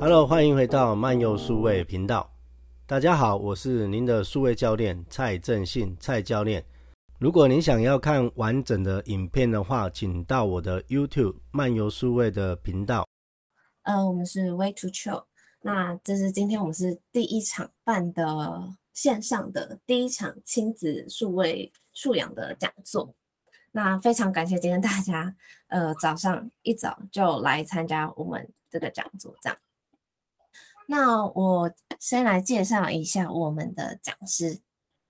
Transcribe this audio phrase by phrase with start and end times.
[0.00, 2.30] Hello，欢迎回到漫游数位频道。
[2.86, 6.64] 大家好，我是您的数位教练蔡正信，蔡教练。
[7.18, 13.04] 如果您想要看完整的影片的话，请到我的 YouTube 漫游数位的频道。
[13.82, 15.24] 呃，我们是 Way to Chill。
[15.62, 23.12] 那这是今天我们是第一场办的线上的第一场亲子数位素养的讲座。
[23.72, 25.34] 那非常感谢今天大家，
[25.66, 29.58] 呃，早上一早就来参加我们这个讲座，这样。
[30.90, 31.70] 那我
[32.00, 34.62] 先来介绍一下我们的讲师。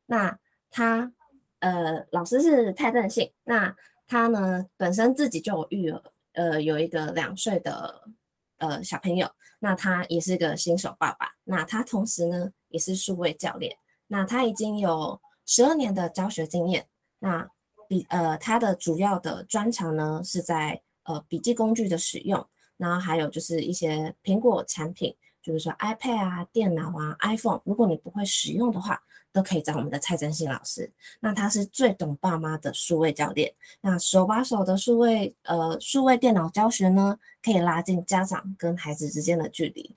[0.06, 0.36] 那
[0.70, 1.12] 他，
[1.60, 3.32] 呃，老师是蔡正信。
[3.44, 8.08] 那他呢，本身自己就有育儿，呃，有一个两岁的
[8.56, 9.30] 呃小朋友。
[9.60, 11.28] 那他也是个新手爸爸。
[11.44, 13.76] 那他同时呢，也是数位教练。
[14.08, 16.88] 那他已经有十二年的教学经验。
[17.20, 17.48] 那
[17.86, 22.44] 比呃，他的主要的专长呢，是在呃笔记工具的使用，
[22.76, 25.16] 然后还有就是一些苹果产品，
[25.48, 30.92] 就是说 iPad 啊、电脑啊、iPhone，如果你不会使用的话，都可以找我们的蔡正信老师。
[31.20, 39.96] 那他是最懂爸妈的数位教练，那手把手的数位呃数位电脑教学呢，可以拉近家长跟孩子之间的距离。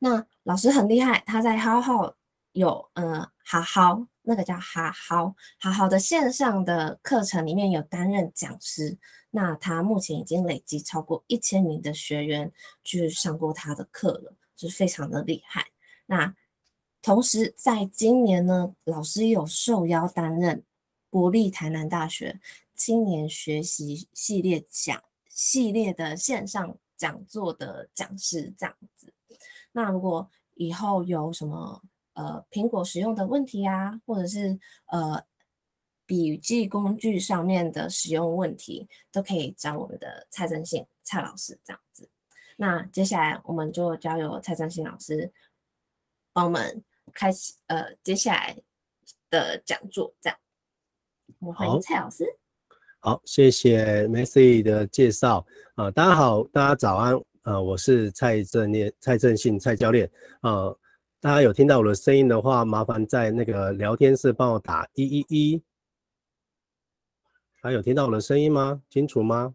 [0.00, 2.16] 那老师很厉害，他在好好
[2.50, 4.08] 有呃好好。
[4.28, 8.98] 那个叫哈好好好的线上的课程里面有担任讲师，
[9.30, 15.68] 那他目前已经累积超过一千名的学员去上过他的课了，就是非常的厉害。
[16.06, 16.34] 那
[17.00, 20.64] 同时在今年呢，老师有受邀担任
[21.08, 22.40] 国立台南大学
[22.74, 29.12] 青年学习系列讲系列的线上讲座的讲师这样子。
[29.70, 31.80] 那如果以后有什么
[32.16, 35.22] 呃，苹果使用的问题啊，或者是呃
[36.06, 42.08] 笔记工具上面的使用问题，都可以找我们的蔡正信蔡老师这样子。
[42.56, 45.30] 那接下来我们就交由蔡正信老师
[46.32, 46.82] 帮我们
[47.12, 48.56] 开始呃接下来
[49.28, 50.38] 的讲座，这样。
[51.40, 52.24] 我们欢迎蔡老师。
[53.00, 60.10] 好，谢谢 Messi 的介绍啊、呃，大家好，大家早安，呃，我是蔡正念蔡正信蔡教练
[60.40, 60.50] 啊。
[60.50, 60.78] 呃
[61.18, 65.62] 大家有听到我的声音的话，麻烦在那个聊天室帮我打一一一。
[67.62, 68.82] 还有听到我的声音吗？
[68.90, 69.54] 清楚吗？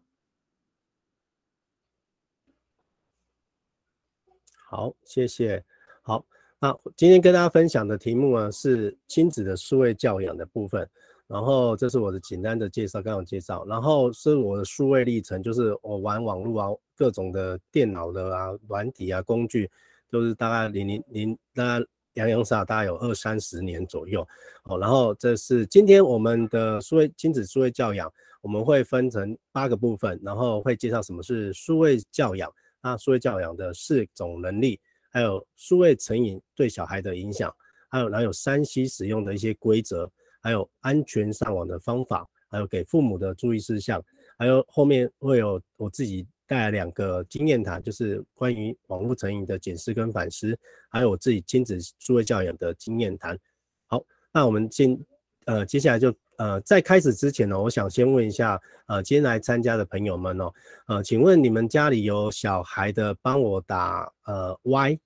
[4.66, 5.64] 好，谢谢。
[6.02, 6.26] 好，
[6.60, 10.90] 那今天跟大家分享的题目呢是亲子的数位教养的部分。
[11.28, 13.64] 然后这是我的简单的介绍，刚刚介绍。
[13.66, 19.70] 然后是我的数位历程，就是我玩网络啊，各种的电脑的啊，软体啊，工具。
[20.12, 21.86] 就是大概零零零，大概
[22.16, 24.28] 洋洋洒大概有二三十年左右
[24.66, 24.78] 哦。
[24.78, 28.12] 然后这是今天我们的数位亲子数位教养，
[28.42, 32.52] 我们会分成八个部分，然后会介绍什么是数位教养，
[32.84, 34.78] 那数位教养的四种能力，
[35.10, 37.50] 还有数位成瘾对小孩的影响，
[37.90, 40.12] 还有然后有 3C 使用的一些规则，
[40.42, 44.04] 还有安全上网的方法，还有给父母的注意事项，
[44.38, 46.28] 还有后面会有我自己。
[46.52, 53.40] 带来两个经验谈，就是关于网络成瘾的检视跟反思，还有我自己亲子数位教养的经验谈。
[53.88, 54.04] 好，
[54.34, 55.00] 那我们先
[55.46, 60.54] 呃，接下来就呃，在开始之前呢，我想先问一下呃，今天来参加的朋友们哦，
[60.88, 65.00] 呃，请问你们家里有小孩的，帮我打呃 Y，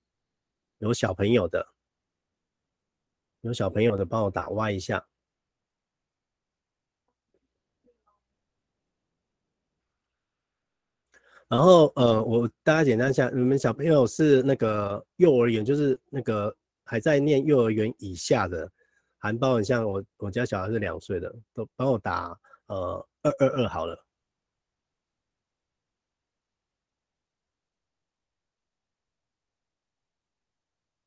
[0.78, 1.64] 有小朋友的，
[3.42, 5.06] 有小朋友的帮我打 Y 一下。
[11.48, 18.68] 然后呃，我大家简单一下，你们小朋友是那个幼儿园，就是那个还在念幼儿园以下的，
[19.18, 22.36] 含包，像我我家小孩是两岁的，都帮我打
[22.66, 24.04] 呃二二二好了。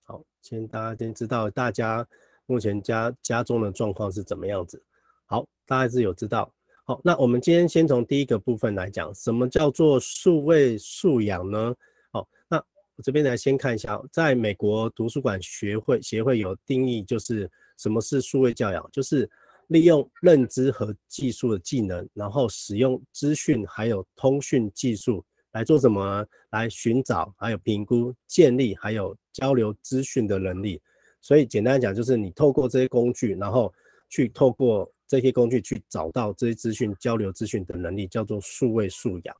[0.04, 2.08] 好，先大家先知道大家
[2.46, 4.82] 目前家家中的状况是怎么样子。
[5.26, 6.50] 好，大家是有知道。
[6.90, 11.76] 好，那我们今天先从第一个部分来讲，什么叫做数位素养呢？
[12.12, 12.58] 好，那
[12.96, 17.48] 我这边来先看一下，在美国图书馆学会协会有定义，就是
[17.78, 19.30] 什么是数位教养，就是
[19.68, 26.26] 利用认知和技术的技能，然后使用资讯还有通讯技术来做什么呢？
[26.50, 30.82] 来寻找、还有评估、建立还有交流资讯的能力。
[31.22, 33.72] 所以简单讲，就是你透过这些工具，然后
[34.10, 34.92] 去透过。
[35.10, 39.36] 这些工具去找到这些资讯、交流资讯的能力，叫做数位素养。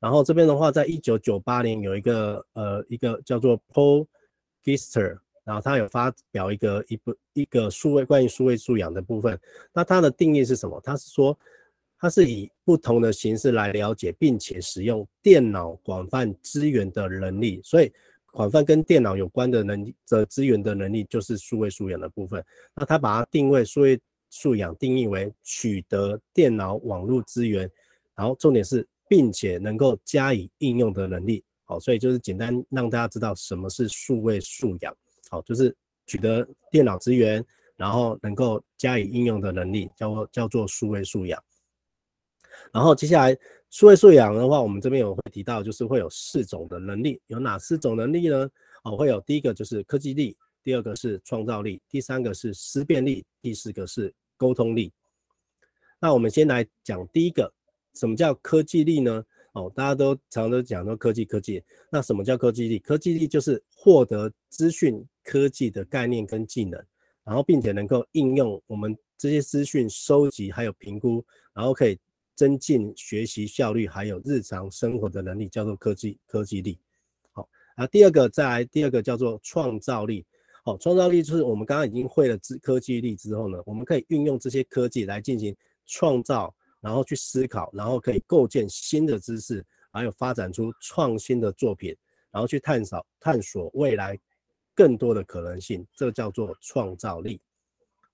[0.00, 4.06] 然后这边的话，在一九九八年有一个呃一个叫做 Paul
[4.64, 9.38] Gister，然后他有发表一个一部一个数位关于数位素养的部分。
[9.72, 10.80] 那他的定义是什么？
[10.84, 11.38] 他是说，
[11.96, 17.90] 它是以不同的形式来了解并且使用电脑广泛资源的能力，所以
[18.32, 22.44] 广泛跟电脑有关的能力的资源的能力就是数位素养的部分。
[22.74, 23.98] 那它把它定位数位
[24.36, 27.70] 素养定义为取得电脑网络资源，
[28.16, 31.44] 然后重点是并且能够加以应用的能力。
[31.64, 34.92] 好，所以就是简单让大家知道什么是数位素养。
[35.30, 37.42] 好，就是取得电脑资源，
[37.76, 41.40] 然后能够加以应用的能力，叫做叫做数位素养。
[42.72, 43.38] 然后接下来，
[43.70, 48.50] 数位素养的话，我们这边有会提到，就是会有四种的能力，有哪四种能力呢？
[48.82, 54.92] 哦，会有第一个就是科技力，第二个是创造力，第三个是思辨力，第四个是沟通力。
[56.00, 57.52] 那我们先来讲第一个，
[57.94, 59.24] 什么叫科技力呢？
[59.52, 62.78] 哦，大家都常常都讲说科技科技，那什么叫科技力？
[62.78, 66.84] 科技力就是获得资讯科技的概念跟技能，
[67.24, 71.98] 然后并且能够应用我们这些资讯收集还有评估，然后可以。
[72.36, 76.76] 增进学习效率，还有日常生活的能力，叫做科技科技力。
[77.30, 80.26] 好，啊，第二个再来，第二个叫做创造力。
[80.66, 89.62] 好，创造力就是我们刚刚已经会了科技力之后呢，我们可以运用这些科技来进行创造，然后去思考，然后可以构建新的知识，
[89.92, 91.94] 还有发展出创新的作品，
[92.30, 94.18] 然后去探索探索未来
[94.74, 97.38] 更多的可能性，这叫做创造力。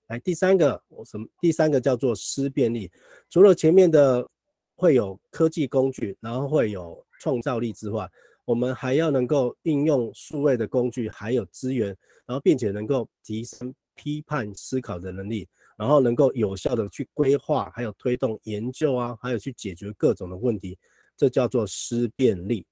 [0.07, 1.25] 来，第三个，我什么？
[1.39, 2.91] 第三个叫做思辨力。
[3.29, 4.29] 除了前面的
[4.75, 8.11] 会有科技工具，然后会有创造力之外，
[8.51, 11.87] 我们还要能够应用数位的工具，还有资源，
[12.25, 20.77] 然后并且能够提升批判思考的能力，然后能够有效的去规划，还有推动研究啊，还有去解决各种的问题，
[21.15, 22.65] 这叫做思辨力。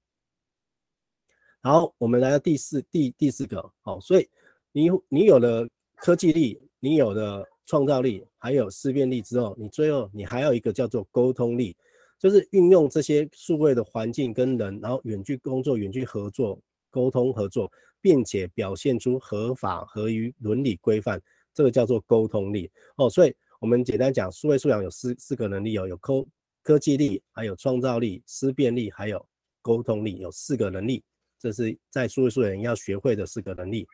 [1.62, 4.28] 然后我们来到第四第第四个，好，所以
[4.72, 5.66] 你你有了
[5.96, 6.60] 科技力。
[6.82, 11.76] 你有了创造力，还有思辨力之后，你最后你还有一个叫做沟通力，
[12.20, 21.18] 就是运用这些数位的环境跟人，然后远距工作、远距合作、沟通合作，并且表现出合法合于伦理规范，
[21.54, 23.08] 这个叫做沟通力哦。
[23.08, 26.22] 所以我们简单讲，数位素养有四四个能力哦，有科
[26.62, 29.26] 科技力，还有创造力、思辨力，还有
[29.62, 31.02] 沟通力，有四个能力，
[31.38, 33.88] 这是在数位素养要学会的四个能力。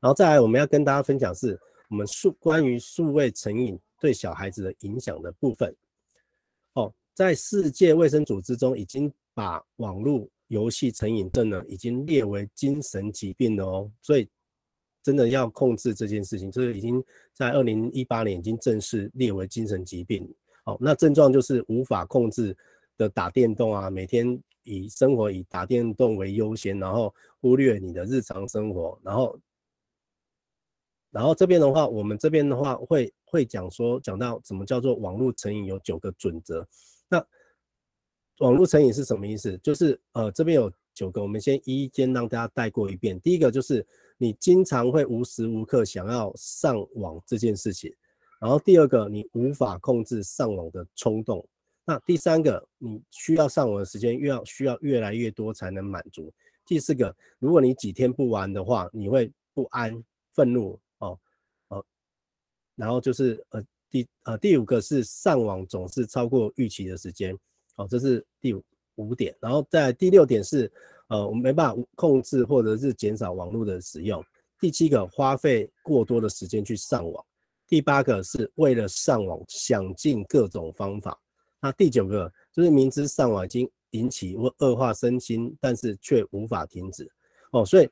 [0.00, 1.56] 然后再来，我们要跟大家分享是
[1.88, 5.72] 我们数关于数位成瘾对小孩子的影响的部分。
[7.14, 13.90] 在世界卫生组织中已经把网络游戏成瘾症呢，已经列为精神疾病了哦。
[14.00, 14.28] 所以
[15.02, 20.26] 真的要控制这件事情，就是已经在二零一八年已经正式列为精神疾病。
[20.64, 22.56] 哦，那症状就是无法控制
[22.96, 29.38] 的打电动啊，每天以生活以打电动为优先，然后忽略你的日常生活，然后。
[31.10, 36.66] 然后这边的话，我们这边的话会会讲说，讲到什么叫做网络成瘾有九个准则。
[37.12, 37.26] 那
[38.38, 39.58] 网络成瘾是什么意思？
[39.58, 43.20] 就是呃这边有九个，我们先一一先让大家带过一遍。
[43.20, 43.86] 第一个就是
[44.16, 47.94] 你经常会无时无刻想要上网这件事情。
[48.40, 51.46] 然后第二个，你无法控制上网的冲动。
[51.84, 56.32] 那第三个，你需要上网的时间越要需要越来越多才能满足。
[56.64, 61.18] 第四个，如果你几天不玩的话，你会不安、愤怒哦
[61.68, 61.84] 哦。
[62.74, 63.62] 然后就是呃
[63.92, 67.38] 第呃第五个是上网总是超过预期的时间，
[67.76, 68.64] 好，这是第五
[68.96, 69.36] 五点。
[69.38, 70.72] 然后在第六点是
[71.08, 74.24] 呃我们没办法控制或者是减少网络的使用。
[74.58, 77.24] 第七个花费过多的时间去上网。
[77.68, 81.20] 第八个是为了上网想尽各种方法。
[81.60, 87.06] 那第九个就是明知上网已经引起或恶化身心，但是却无法停止。
[87.50, 87.88] 哦，所以。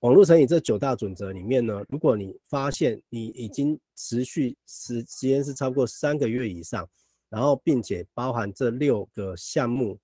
[0.00, 6.88] 网络成瘾这九大准则里面呢，如果你发现你已经持续时时间是超过三个月以上，
[7.28, 9.98] 然后并且包含这六个项目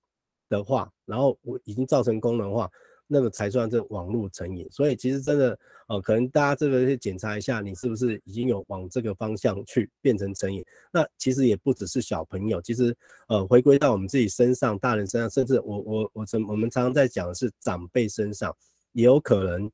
[0.49, 2.69] 的话，然后我已经造成功能的话，
[3.07, 4.67] 那个才算是网络成瘾。
[4.69, 10.61] 所以其实真的，呃，可能大家这个去检查一下，你是不是已经有往这个方向去变成成瘾？
[10.91, 12.93] 那其实也不只是小朋友，其实
[13.29, 18.53] 呃，回归到我们自己身上，大人身上，甚至我我我曾我们常常在讲的是长辈身上，
[18.91, 19.71] 也有可能。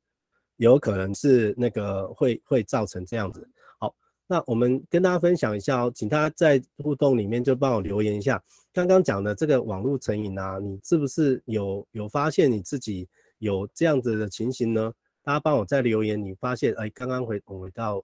[0.56, 3.48] 有可能是那个会会造成这样子。
[3.78, 3.94] 好，
[4.26, 8.42] 那我们跟大家分享一下哦，请大家在互动里面就帮我留言一下，
[8.72, 14.92] 刚刚讲的这个网络成瘾啊，你是不是有有发现你自己有这样子的情形呢？
[15.24, 18.02] 大家帮我在留言，你发现哎，刚刚回我回到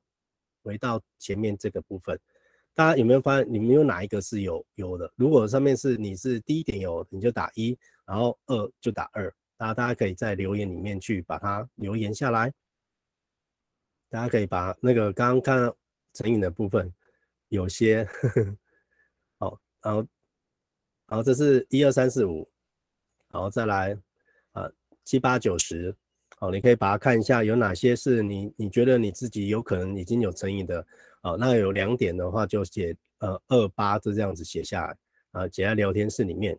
[0.62, 2.18] 回到前面这个部分，
[2.74, 5.10] 大家有没有发现你们有哪一个是有有的？
[5.16, 7.76] 如果上面是你是第一点有，你就打一，
[8.06, 9.32] 然后二就打二。
[9.58, 12.50] 大家大家可以在留言里面去把它留言下来，
[14.08, 15.76] 大家可以把那个刚刚看到
[16.14, 16.94] 成瘾的部分，
[17.48, 18.56] 有些呵呵，
[19.38, 20.06] 好，然后，
[21.08, 22.48] 然后这是一二三四五，
[23.32, 23.98] 然后再来
[24.52, 24.70] 啊
[25.04, 25.92] 七八九十，
[26.38, 30.86] 好，你可以把它看一下有哪些是你你觉得你自己有可能已经有成瘾的，
[31.20, 34.96] 好，那有两点的话就写呃二八就这样子写下来
[35.32, 36.56] 啊，写在聊天室里面。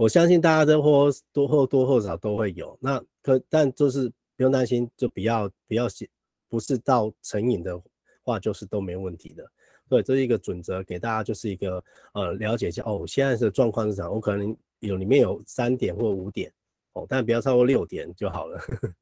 [0.00, 6.08] 我相信大家都或多或多或少都会有，那可但就是不用担心，就不要不要写，
[6.48, 7.78] 不是到成瘾的
[8.22, 9.46] 话就是都没问题的。
[9.90, 16.50] 对，这是一个准则，给大家就是一个呃了解一下哦，现在的状况是这样，我可能有里面有三点或五点
[16.94, 18.58] 哦，但不要超过六点就好了。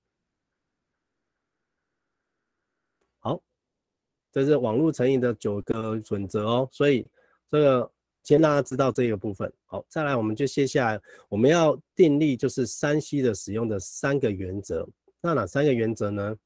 [3.21, 3.40] 好，
[4.33, 7.07] 这是网络成瘾的九个准则哦，所以
[7.49, 7.88] 这个。
[8.28, 14.87] 先让大家知道这个部分，好，再来我们就接下来我们要订立就是 3C 的使用的三个原则。
[15.23, 16.37] 那哪三个原则呢？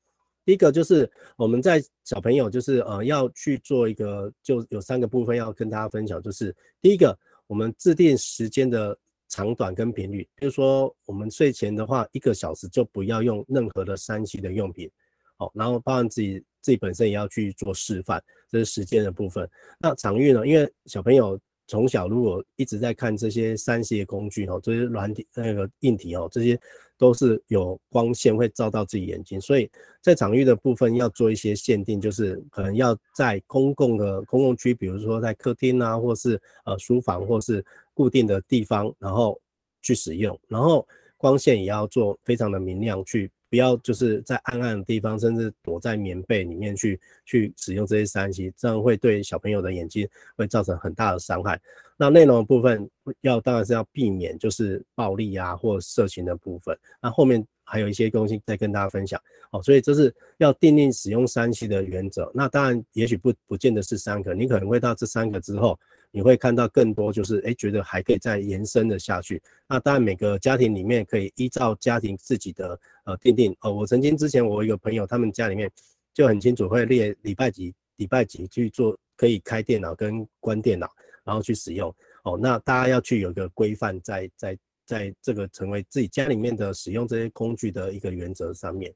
[0.45, 8.97] 第一个就是我们在小朋友就是呃要去做一个，就有三个部分要跟大家分享，就是第一个我们制定时间的
[9.29, 14.89] 长短跟频率，比如说我们睡前的话，一个小时就不要用任何的 3C 的用品，
[15.37, 19.51] 好，然后包含自己自己本身也要去做示范，这是时间的部分。
[19.81, 20.47] 那场域呢？
[20.47, 21.37] 因为小朋友。
[21.73, 26.61] 从小如果一直在看这些三 C 的工具哦，这些软体那个硬体哦，这些
[26.99, 29.71] 都是有光线会照到自己眼睛，所以
[30.03, 37.65] 在场域的部分要做一些限定，就是可能要在公共的公共区，比如说在客厅啊，或是呃书房，或是
[37.95, 39.41] 固定的地方，然后
[39.81, 40.87] 去使用，然后
[41.17, 43.31] 光线也要做非常的明亮去。
[43.53, 51.61] 不要就是在暗暗的地方，甚至躲在棉被里面去去使用这些三 C，这样会对小朋友的眼睛会造成很大的伤害。
[51.99, 52.89] 那内容部分
[53.21, 56.75] 要当然是要避免就是暴力啊或色情的部分。
[57.03, 62.33] 那后面还有一些东西再跟大家分享哦，所以这是要订定使用三 C 的原则。
[62.35, 65.79] 那当然也许不不见得是三个，你可能会到这三个之后。
[66.15, 69.43] 你会看到更多，就是哎，觉得还可以再延伸的下去。
[69.67, 73.57] 那当然，每个家庭里面可以依照家庭自己的呃定定。
[73.63, 75.73] 呃，我曾经之前我一个朋友，他们家里面
[76.13, 80.87] 就很清楚会列礼拜几礼拜几去做可以开电脑跟关电脑，
[81.25, 81.89] 然后去使用。
[82.25, 88.95] 哦，那大家要去有一个规范在在在这个成为自己家里面的使用这些工具的一个原则上面。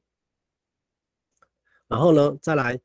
[1.87, 2.79] 然后呢，再来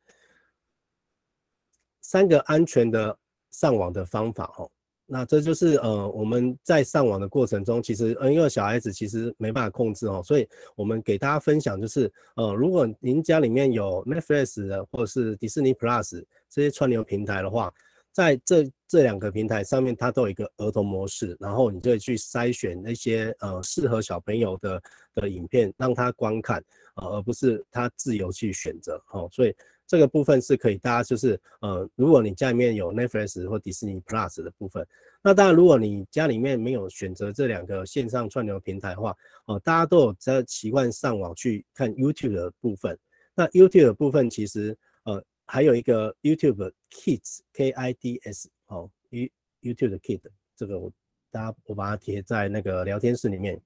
[2.01, 3.19] 三个安全的。
[3.53, 4.69] 上网的方法哦，
[5.07, 17.73] 那这就是呃我们在上网的过程中，其实呃因为小孩子其实没办法控制哦，所以我们给大家分享就是呃如果您家里面有 Netflix 的或者是迪士尼 Plus 这些串流平台的话，
[18.11, 24.83] 在这这两个平台上面它都有一个儿童模式，然后你就去筛选那些呃适合小朋友的
[25.15, 26.65] 的影片让他观看，
[26.97, 29.55] 呃而不是他自由去选择哦，所以。
[29.93, 34.89] 这个部分是可以，大家就是呃，如果你家里面有 Netflix 或迪士尼 Plus 的部分，
[35.23, 39.11] 那当然如果你家里面没有选择这两个线上串流平台的话，
[39.45, 42.99] 哦、呃，大家都有在习惯上网去看 YouTube 的部分。
[43.35, 50.23] 那 YouTube 的部分其实呃还有一个 YouTube Kids K I D S 哦，YouTube 的 Kid
[50.57, 50.91] 这个我
[51.31, 53.61] 大家我把它贴在那个聊天室里面。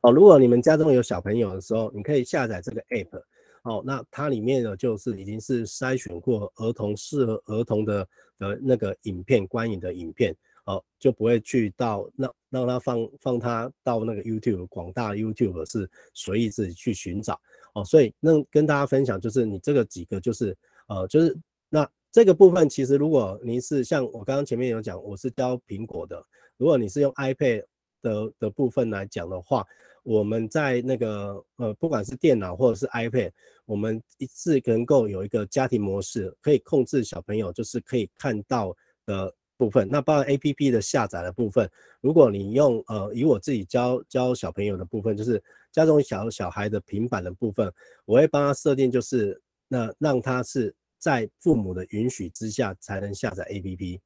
[0.00, 3.22] 哦，如果你们家中有小朋友的时候，你可以下载这个 App。
[3.62, 17.38] 哦，那它里面呢，就是已经是筛选过儿童适合儿童的的那个影片观影的影片，哦，就不会去到让让他放放他到那个 YouTube 广大 YouTube 是随意自己去寻找，
[17.74, 20.56] 哦，所以那跟大家分享就是你这个几个就是
[20.88, 21.36] 呃就是
[21.68, 26.24] 那这个部分其实如果您是像我刚刚前面有讲，我是教苹果的，
[26.56, 27.64] 如果你是用 iPad
[28.00, 29.66] 的的部分来讲的话。
[30.10, 33.30] 我们在那个呃，不管是电脑或者是 iPad，
[33.64, 38.76] 我们一次能够有一个家庭模式，可以控制小朋友就是可以看到
[39.06, 39.88] 的部分。
[39.88, 45.40] 那包括 APP 的下载的部分，如果你用呃，以我自己教教小朋友的部分，就是
[45.70, 47.72] 家中小小孩的平板的部分，
[48.04, 54.00] 我会帮他设定，就是那让他是在父母的允许之下才能下载 APP。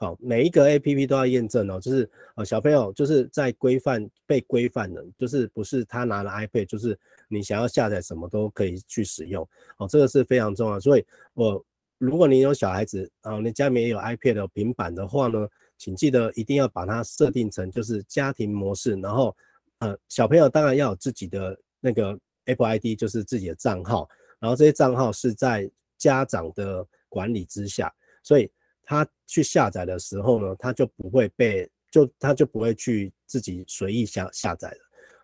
[0.00, 10.80] 好，每一个 APP 都要验证哦，就是呃小朋友就是在规范被规范的，就是不是他拿了 iPad，就是你想要下载什么都可以去使用哦，这个是非常重要。
[10.80, 11.04] 所以
[11.34, 11.62] 我
[11.98, 19.36] 如果你有小孩子啊，你家里面也有 iPad 的平板的话呢，请记得一定要把它设定成就是家庭模式，然后
[19.80, 27.92] 呃小朋友当然要有自己的那个 Apple ID，就是自己的账号，然后这些账号是在家长的管理之下，
[28.22, 28.50] 所以。
[28.90, 34.78] 他去下载的时候呢，他就不会被就他就不会去自己随意下下载了。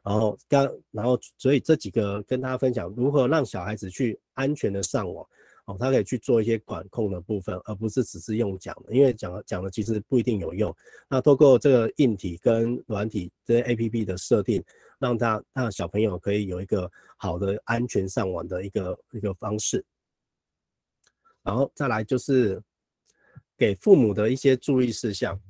[0.04, 5.26] 然后刚然后所以这几个跟大家分享如何让小孩子去安全的上网
[5.64, 10.72] 哦，他可以去做一些管控的部分，而不是只是用讲的，因为讲讲的其实不一定有用。
[11.08, 14.62] 那透过这个硬体跟软体这些 APP 的设定，
[15.00, 19.84] 让他让小朋友可以有一个好的安全上网的一个一个方式。
[21.42, 22.62] 然后再来就是
[23.56, 25.40] 给父母的一些注意事项。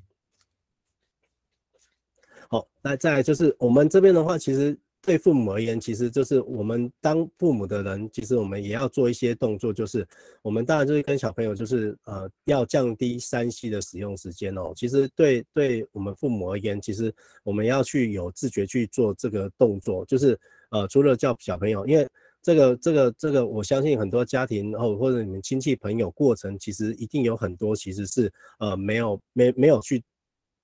[2.48, 4.78] 好，那再来就是我们这边的话，其实。
[5.02, 10.04] 对父母而言，其实就是我们当父母的人，其实我们也要做一些动作，就是
[10.42, 14.72] 我们当然就是跟小朋友，就是呃要降低三 C 的使用时间哦。
[14.74, 20.36] 其实对对我们父母而言，其实我们要去有自觉去做这个动作，就是
[20.70, 22.08] 呃除了叫小朋友，因为
[22.46, 30.00] 这个这个这个，我相信很多家庭哦或者你们亲戚朋友过程，其实一定有很多其实是呃没有没没有去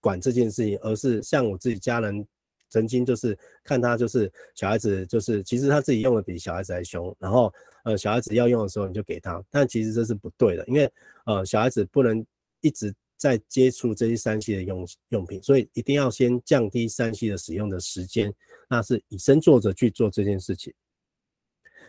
[0.01, 2.25] 管这件事情，而是像我自己家人。
[2.71, 7.53] 曾经就是看他就是小孩子，就是其实他自己用的比小孩子还凶，然后
[7.85, 10.91] 呃小孩子要用的时候你就给他，但其实这是不对的，因为
[11.27, 12.25] 呃小孩子不能
[12.63, 18.33] 一直在接触这些三 C 的用用品，所以一定要先降低三 C 的使用的时间，
[18.71, 20.73] 那是以身作则去做这件事情，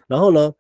[0.08, 0.54] 然后呢，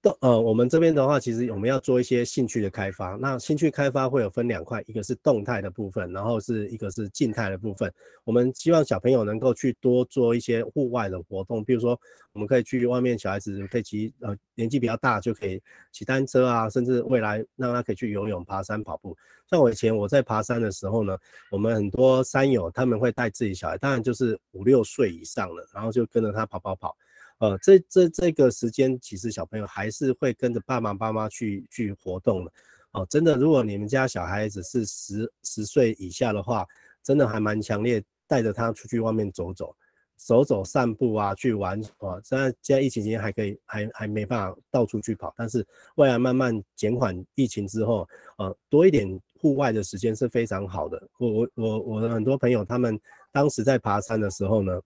[0.00, 3.16] 到呃，我们这边的话，其实我们要做一些兴趣的开发。
[3.16, 7.90] 那兴趣开发会有分两块，一个是动态的部分，然后是一个是静态的部分。
[8.24, 11.98] 我们希望小朋友能够去多做一些户外的活动，比如说
[12.32, 15.58] 我们可以去外面，小孩子可以骑，呃，年纪比较大就可以
[15.90, 19.16] 骑单车啊，甚至未来让他可以去游泳、爬山、跑步。
[19.50, 21.16] 像我以前我在爬山的时候呢，
[21.50, 26.94] 我们很多山友他们会带自己小孩，当然就是五六岁以上了，然后就跟着他跑跑跑。
[27.38, 32.52] 呃，这这这个时间，其实小朋友还是会跟着爸爸妈妈去去活动的。
[32.92, 36.64] 哦、真的，如果你们家小孩子是十十岁以下的话，
[37.02, 39.74] 真的还蛮强烈，带着他出去外面走走，
[40.16, 42.20] 走走散步啊，去玩啊。
[42.22, 51.02] 现在现在疫情期间还可以，还还没办法到处去跑，但是未来慢慢减缓疫情之后，呃，多一点户外的时间是非常好的。
[51.18, 52.98] 我我我我的很多朋友，他们
[53.32, 54.80] 当时在爬山的时候呢。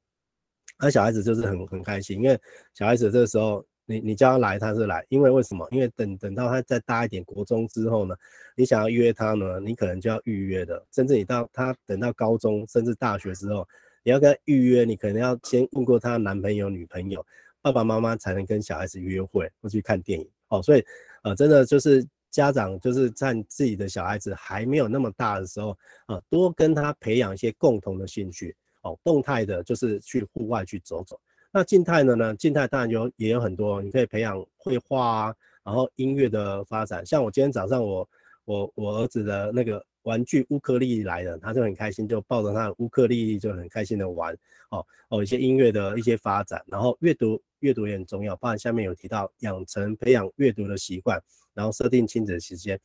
[0.80, 2.38] 那小孩子就是很很开心，因为
[2.72, 5.66] 小孩子这个时候，你你叫他来，他是来，因为为什么？
[5.72, 8.14] 因为等等到他再大一点，国中之后呢，
[8.54, 13.66] 你想要约他呢，你可能就要预约的，甚至你到他等到高中甚至大学之后，
[14.04, 17.26] 你要跟他预约，你可能要先问过他男朋友、女朋友，
[17.60, 20.62] 爸爸妈妈才能跟小孩子约会或去看电影哦。
[20.62, 20.84] 所以
[21.22, 28.54] 呃，真的就是家长就是在自己的小孩子还没有那么大的时候啊、多跟他培养一些共同的兴趣。
[29.02, 31.18] 动态的就是去户外去走走。
[31.50, 32.36] 那静态的呢？
[32.36, 37.04] 静态当然有也有很多，你可以培养绘画啊，然后音乐的发展。
[37.06, 38.08] 像我今天早上我
[38.44, 44.36] 我我儿子的那个玩具乌克丽丽来了，他就很开心，就抱着他的乌克丽丽就很开心的玩。
[44.70, 48.36] 哦哦，一些音乐的一些发展，然后阅读阅读也很重要。
[48.36, 51.18] 包含下面有提到养成培养阅读的习惯，
[51.54, 52.78] 然后设定亲子时间。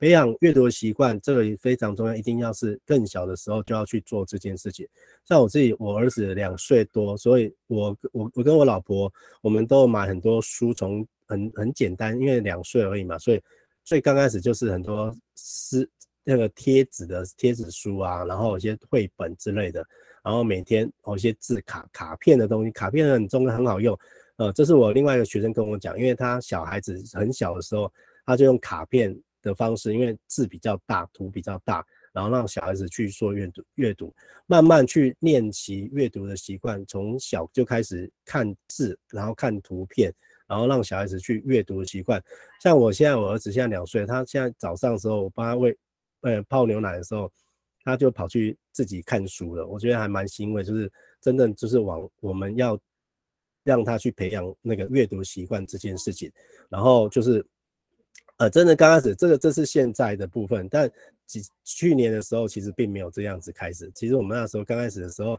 [0.00, 4.88] 培养阅读的习惯，这个也非常重要，一定要是更小的时候就要去做这件事情。
[5.26, 13.42] 像我自己，我儿子两岁多，所以我我我跟我老婆，我们都买很多书，从很很简单，因为两岁而已嘛，所以
[13.84, 15.86] 最刚开始就是很多撕
[16.24, 19.86] 那个贴纸的贴纸书啊，然后有些绘本之类的，
[20.24, 23.94] 然后每天有些字卡卡片的东西，卡片很重很好用。
[24.36, 27.92] 呃，这是我另外一个学生跟我讲，因为他小孩子很小的时候，
[28.24, 29.14] 他就用卡片。
[29.42, 34.14] 的方式，因为字比较大，图比较大，然后让小孩子去做阅读，阅读，
[34.46, 40.12] 慢慢去练习阅读的习惯，从小就开始看字，然后看图片，
[40.46, 42.22] 然后让小孩子去阅读的习惯。
[42.62, 45.76] 像我现在，我儿子现在两岁，他现在早上的时候，我帮他喂，
[46.20, 47.30] 呃，泡牛奶的时候，
[47.82, 49.66] 他就跑去自己看书了。
[49.66, 52.78] 我觉得还蛮欣慰，就是真正就是往我们要
[53.64, 56.30] 让他去培养那个阅读习惯这件事情，
[56.68, 57.46] 然后就是。
[58.40, 60.90] 呃，真的刚开始，这个这是现在的部分，但
[61.26, 63.92] 几去年的时候其实并没有这样子开始。
[63.94, 65.38] 其实我们那时候刚开始的时候，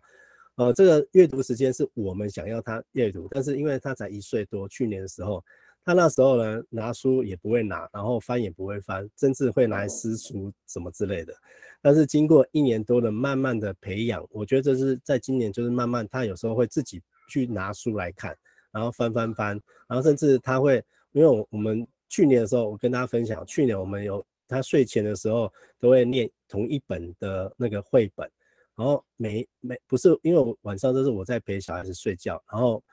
[0.58, 5.44] 呃，这个阅读时间是我们想要他阅读，但是因为他才一岁多，去年的时候，
[5.84, 11.34] 他那时候呢拿书也不会拿，然后翻也不会翻，甚至会拿来撕书什么之类的。
[11.82, 18.38] 但是经过一年多的慢慢的培养，我觉得这是在今年就是慢慢他有时候会自己去拿书来看，
[18.72, 20.76] 然后翻翻翻，然后甚至他会，
[21.14, 21.88] 因为我我们。
[22.12, 28.30] 去年的时候，我跟大家分享，去年我们有他睡前的时候都会念同一本的那个绘本，
[28.76, 32.84] 然后每每不是因为我晚上都是我在陪小孩子睡觉，然后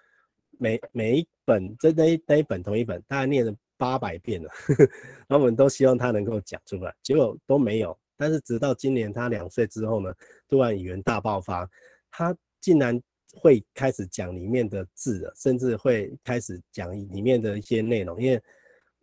[0.56, 4.84] 每每一本这那一那一本同一本，大概念了八百遍了，呵呵，
[5.26, 7.98] 然后我们都希望他能够讲出来，结果都没有。
[8.16, 10.14] 但是直到今年他两岁之后呢，
[10.48, 11.68] 突然语言大爆发，
[12.08, 13.02] 他竟然
[13.32, 18.40] 会开始讲里面的字了，甚至会开始讲里面的一些内容，因为。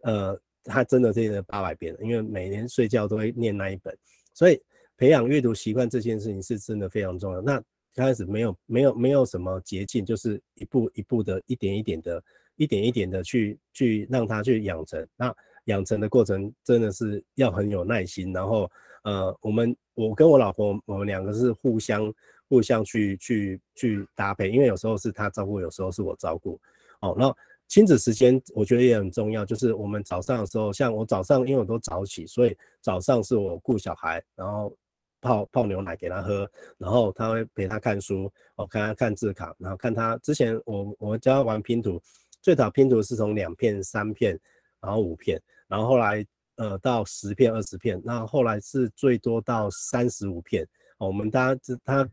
[0.05, 3.91] 呃，他真的念了八百遍了，因为每年睡觉都会念那一本，
[4.35, 4.61] 所以
[4.97, 7.41] 培养阅读习惯这件事情是真的非常重要。
[7.41, 7.53] 那
[7.95, 12.23] 刚开始没有没有没有什么捷径，就是一步一步的，一点一点的，
[12.55, 15.03] 一点一点的去去让他去养成。
[15.17, 18.69] 那养成的过程真的是要很有耐心，然后
[19.03, 22.13] 呃，我们我跟我老婆我们两个是互相
[22.47, 26.59] 互相去去去搭配，因为有时候是他照顾，有时候是我照顾。
[26.99, 27.35] 哦，那。
[27.67, 34.75] 亲子时间我觉得也很重要，就是我们早上的时候，像我早上因为我都早起，所以早上是我顾小孩，然后
[35.19, 41.99] 泡泡牛奶给他喝，然后他会陪他看书，我看他看字卡，然后看他之前我我教他玩拼图，
[42.41, 44.39] 最早拼图是从两片、三片，
[44.79, 46.25] 然后五片，然后后来
[46.57, 50.65] 呃到十片、二十片，那后来是最多到三十五片。
[50.97, 52.07] 我们大家他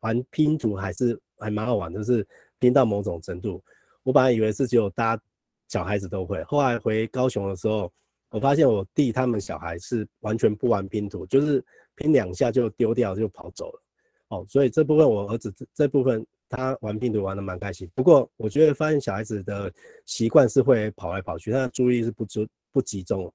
[0.00, 2.24] 玩拼图还是还蛮好玩，就是
[2.58, 3.64] 拼到某种程度。
[4.02, 5.22] 我本来以为是只有大家
[5.68, 7.92] 小孩子都会，后来回高雄的时候，
[8.30, 11.62] 我发现我弟他们小孩是完全不玩拼图，就是
[11.94, 13.82] 拼两下就丢掉就跑走了。
[14.28, 17.90] 哦，所以这部分我儿子这这部分他玩拼图玩的蛮开心。
[17.94, 19.72] 不过我觉得发现小孩子的
[20.06, 23.32] 习惯是会跑来跑去，他的注意力是不集不集中。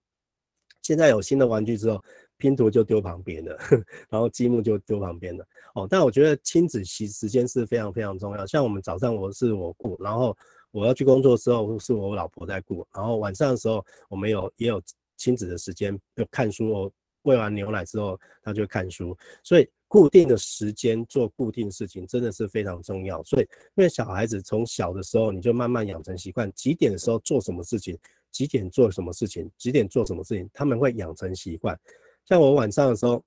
[0.81, 2.03] 现在有新的玩具之后，
[2.37, 3.57] 拼图就丢旁边了，
[4.09, 5.45] 然后积木就丢旁边了。
[5.73, 8.45] 哦，但我觉得亲子时时间是非常非常重要。
[8.47, 10.35] 像我们早上我是我顾，然后。
[10.73, 14.81] 我要去工作的时候是我老婆在顾，然后晚上的时候我们有也有
[15.17, 16.91] 亲子的时间，有看书哦。
[17.21, 23.21] 喂完牛奶之后，他就看书，所以固定的时间做固定事情真的是非常重要。
[23.21, 27.95] 所以因为小孩子从小的时候你就慢慢养成习惯，几点的时候做什么事情，
[28.31, 31.79] 几点做什么事情，几点做什么事情，他们会养成习惯。
[32.25, 33.23] 像我晚上的时候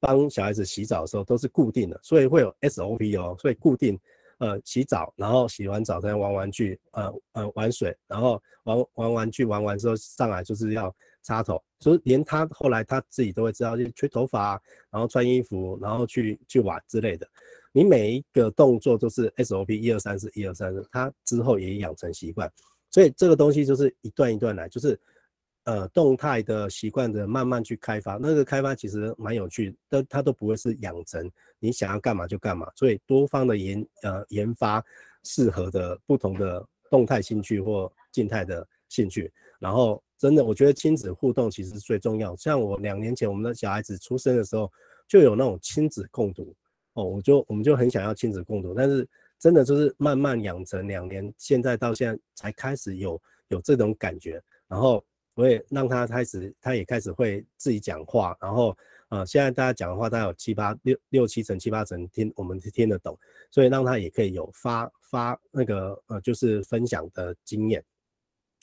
[0.00, 3.98] 帮小孩子洗澡的时候都是固定的，所以会有 SOP 哦，所以固定。
[4.38, 17.26] 呃，洗澡，然后洗完澡再玩玩具，呃呃玩水，然后玩玩玩具，玩完之后上来就是要擦头，所以连他后来他自己都会知道，就吹头发，然后穿衣服，然后去去玩之类的。
[17.72, 22.46] 你每一个动作都是 SOP 一二三四一二三四，他之后也养成习惯，
[22.90, 25.00] 所以这个东西就是一段一段来，就是。
[25.66, 34.80] 呃，动态的习惯的慢慢去开发，那个开发其实蛮有趣，但它都不会是养成你想要干嘛就干嘛，所以多方的研呃研发
[35.24, 42.36] 适合的不同的动态兴趣或静态的兴趣，然后真的我觉得亲子互动其实是最重要。
[42.36, 44.70] 像我两年前我们的小孩子出生的时候，
[45.08, 46.54] 就有那种亲子共读
[46.92, 49.04] 哦，我就我们就很想要亲子共读，但是
[49.36, 55.04] 真的就是慢慢养成两年，现在到现在才开始有有这种感觉，然后。
[55.36, 58.76] 我也让他开始，他也开始会自己讲话，然后
[59.10, 63.16] 呃，现在大家讲的话，他有七八六六七成七八成听，我们听得懂，
[63.50, 67.84] 所以让他也可以有发发那个呃，就是分享的经验。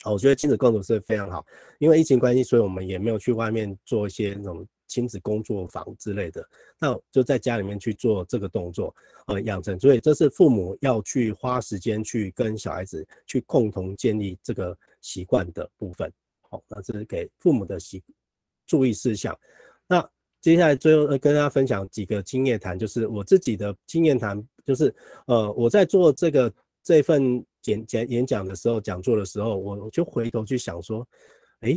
[0.04, 1.46] 哦，我觉得亲子共读是非常好，
[1.78, 6.46] 因为疫情关系，所以我们也没有去外面做一些那种亲子工作坊之类的，
[6.80, 8.94] 那就在家里面去做这个动作，
[9.28, 9.78] 呃，养成。
[9.78, 16.12] 所以这是父母要去花时间去跟小孩子去共同建立这个习惯的部分。
[16.68, 18.02] 那这是给父母的习
[18.66, 19.38] 注意事项。
[19.86, 20.06] 那
[20.40, 24.94] 接下来最后跟大家分享几个经验谈，就是我自己的经验谈，就是
[25.26, 31.06] 呃我在做这个这份简简演讲的时候，讲座的时候，我就回头去想说，
[31.60, 31.74] 哎，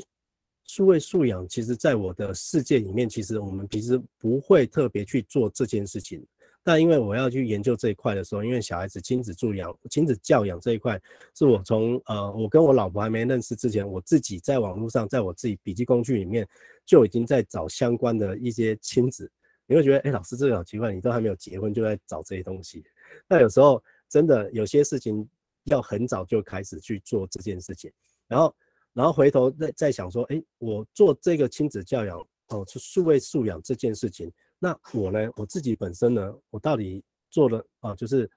[0.65, 6.25] 数位素养其实在我的世界里面，其实我们平时不会特别去做这件事情。
[6.67, 11.01] 那因为我要去研究这一块的时候，因为小孩子亲子助养、亲子教养这一块，
[11.33, 16.45] 是我从呃我跟我老婆还没认识之前，我自己在网络上，在我自己笔记工具里面
[16.85, 19.31] 就已经在找相关的一些亲子。
[19.65, 22.83] 你会觉得，哎，老师这个好奇怪，你都还没有结婚就在找这些东西。
[23.29, 25.25] 那有时候真的有些事情
[25.67, 27.89] 要很早就开始去做这件事情，
[28.27, 28.53] 然后
[28.91, 34.29] 然后回头再再想说，哎，我做这个亲子教养哦，是数位素养这件事情。
[34.59, 35.29] 那我呢？
[35.35, 36.33] 我自己本身呢？
[36.49, 37.93] 我到底做了啊？
[37.95, 38.29] 就是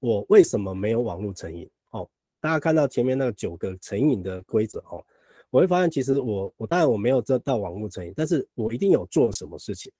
[0.00, 1.68] 我为什么没有网络成瘾？
[1.90, 2.08] 哦，
[2.40, 5.04] 大家看到前面那个九个成瘾的规则哦，
[5.50, 9.92] 我会发现其实我我当然我没有这到网络成瘾，但是我一定有做什么事情，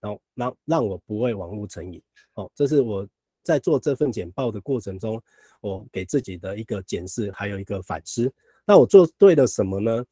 [0.00, 2.00] 然后让让我不会网络成瘾。
[2.34, 3.06] 哦，这是我
[3.42, 5.20] 在做这份简报的过程中，
[5.60, 8.32] 我给自己的一个检视，还有一个反思。
[8.64, 10.04] 那我做对了什么呢？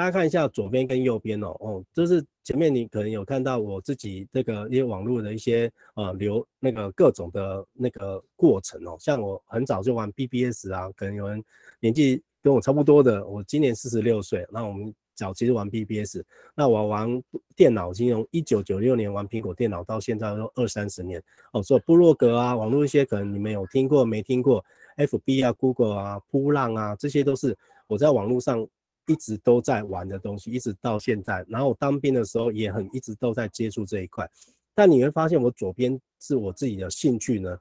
[0.00, 11.44] 大家看一下左边跟右边哦，哦，就是前面你可能有看到我自己这个一些网络的一些呃流那个各种的那个过程哦，像我很早就玩 BBS 啊，可能有人
[11.80, 16.22] 年纪跟我差不多的，我今年四十六岁，那我们早期是玩 BBS，
[16.54, 17.22] 那我玩
[17.54, 24.64] 电脑金融，一九九六年玩苹果电脑到现在都二三十年哦，所以部落格啊，网络一些可能你们有听过没听过
[24.96, 27.54] ，FB 啊，Google 啊，噗浪啊，这些都是
[27.86, 28.66] 我在网络上。
[29.10, 31.44] 一直都在玩的东西，一直到现在。
[31.48, 34.30] 然后我当兵的时候也很一直都在接触这一块。
[34.72, 37.58] 但你会发现，我左边是我自己的兴趣呢，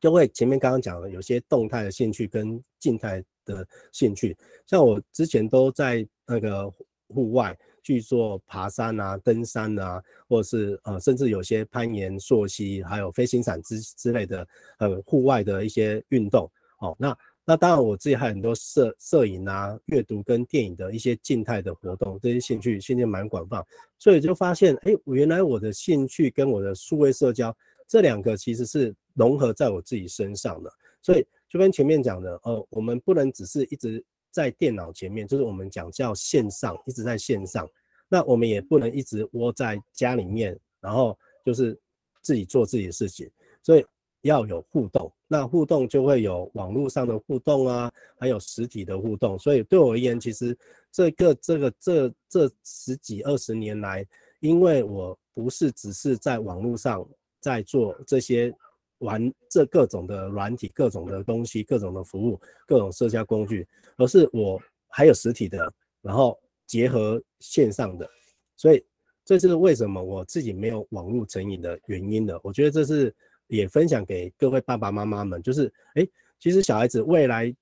[0.00, 4.34] 就会前面刚刚讲的有些动态的兴趣跟静态的兴趣。
[4.66, 6.72] 像我之前都在那个
[7.08, 16.50] 户外去做爬山啊、登山啊，或者是呃，甚至有些攀岩、溯溪，还有飞行伞之之类的呃户外的一些运动。
[16.78, 17.16] 哦，那。
[17.48, 23.64] 那当然，我自己还有很多摄摄影啊、阅读跟电影的一些静态的活动，这些兴趣现在蛮广泛，
[24.00, 27.56] 所以就发现，哎，原来我的兴趣跟我的数位社交
[27.86, 30.72] 这两个其实是融合在我自己身上的。
[31.00, 37.64] 所以就跟前面讲的，呃，我们不能只是一直在电脑前面，就是我们讲叫线上，一直在线上。
[38.08, 41.78] 那我们也不能一直窝在家里面，然后就是
[42.22, 43.30] 自己做自己的事情。
[43.62, 43.86] 所以。
[44.26, 49.38] 要有互动，那互动就会有网络上的互动啊，还有实体的互动。
[49.38, 50.56] 所以对我而言，其实
[50.92, 54.06] 这个这个这这十几二十年来，
[54.40, 57.06] 因为我不是只是在网络上
[57.40, 58.52] 在做这些
[58.98, 68.08] 玩这各种的软体、各种的东西、各种的服务、各种社交工具，而是我还有实体的，然后结合线上的。
[68.56, 68.84] 所以
[69.24, 72.40] 这是为什么我自己没有网络成瘾的原因的。
[72.42, 73.14] 我觉得这是。
[73.48, 76.06] 也分享给各位爸爸妈妈们，就是，哎，
[76.38, 77.54] 其实小孩子未来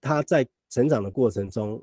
[0.00, 1.82] 他在成长的过程中，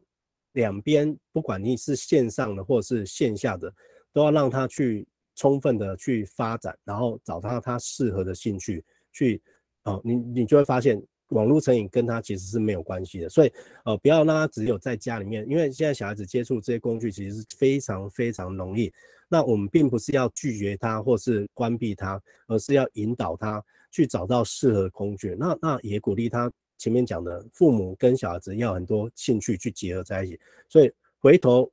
[0.53, 3.73] 两边不管你是线上的或是线下的，
[4.11, 9.41] 都要让他去充分的去发展，然后找到他适合的兴趣去，
[9.83, 13.51] 哦，你你就会发现网络成瘾跟他其实是没有关系的，所以，
[13.85, 18.93] 呃，不要让他只有在家里面，因为现在小孩子接触这些工具其实是非常非常容易。
[19.33, 25.35] 那我们并不是要拒绝他或是关闭他，而是要引导他去找到适合的工具。
[25.39, 30.39] 那那也鼓励他前面讲的，父母跟小孩子要很多兴趣去结合在一起。
[30.69, 31.67] 所以回头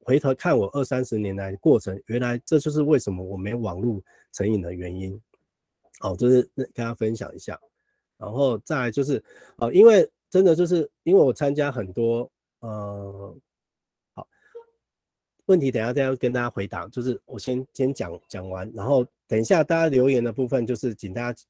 [0.00, 4.00] 回头看我二三十年来过程，原来这就是为什么我没网络
[4.32, 5.20] 成瘾的原因。
[6.00, 7.60] 哦，就是跟大家分享一下。
[8.16, 9.22] 然后再来就是，
[9.58, 13.36] 呃，因为真的就是因为我参加很多，呃。
[15.52, 21.44] 问题等下再要跟大家回答，就是我先先讲讲完，然后等一下大家留言的部分就是请大家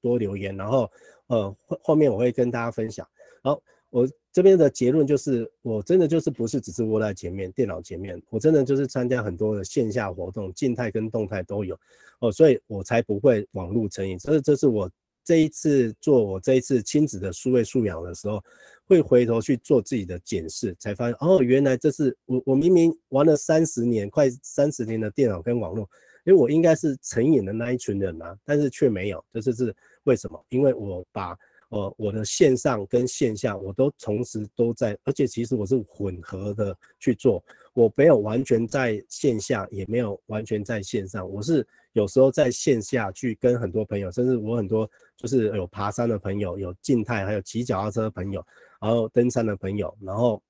[0.00, 0.88] 多留言，然后
[1.26, 3.04] 呃后后面我会跟大家分享。
[3.42, 11.76] 好，我这边的结论就是，我真的就是不是只是窝在前面电脑前面，我真的就是参加很多的线下活动，静态跟动态都有
[12.20, 14.16] 哦，所以我才不会网络成瘾。
[14.18, 14.88] 这是这是我
[15.24, 18.40] 这一次做我这一次亲子的数位素养的时候。
[18.88, 25.86] 会回头去做自己的检视，才发现哦，原来这是我我明明玩了三十年，快三十年的电脑跟网络，
[26.24, 30.42] 因为我应该是成瘾的那一群人啊，但是却没有，这是是为什么？
[30.48, 31.36] 因为我把
[31.68, 48.42] 呃我的线上跟线下我都同时都在，而且其实我是混合的去做，我没有完全在线下，也没有完全在线上，我是有时候在线下去跟很多朋友，甚至我很多就是有爬山的朋友，有静态，还有骑脚踏车的朋友。
[48.80, 50.42] 然后登山的朋友，然后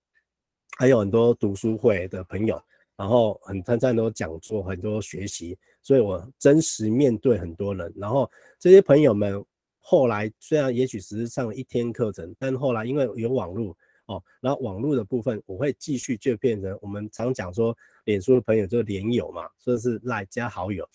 [0.78, 2.60] 还有很多读书会的朋友，
[2.96, 7.92] 然后很参加很多讲座，很多学习，所以我真实面对很多人。
[7.96, 9.44] 然后这些朋友们
[9.78, 20.86] 后来虽然也许只是上了一天课程，但后来因为有网络哦，然后网络的部分我会继续就变成我们常讲说，脸书的朋友就是连友嘛，说是赖加好友，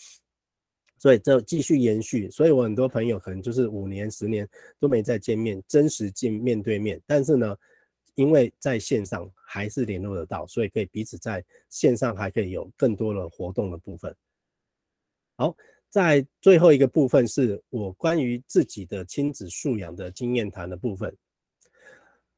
[1.03, 2.31] 所以这继续延续。
[2.31, 4.47] 所以我很多朋友可能就是五年、十年
[4.79, 6.97] 都没再见面，真实见面对面。
[7.05, 7.53] 但是呢，
[8.15, 14.15] 因为在线上还是联络得到，所以可以彼此在线上还可以有更多的活动的部分。
[15.35, 15.53] 好，
[15.89, 21.13] 在最后一个部分是我关于自己的亲子素养的经验谈的部分。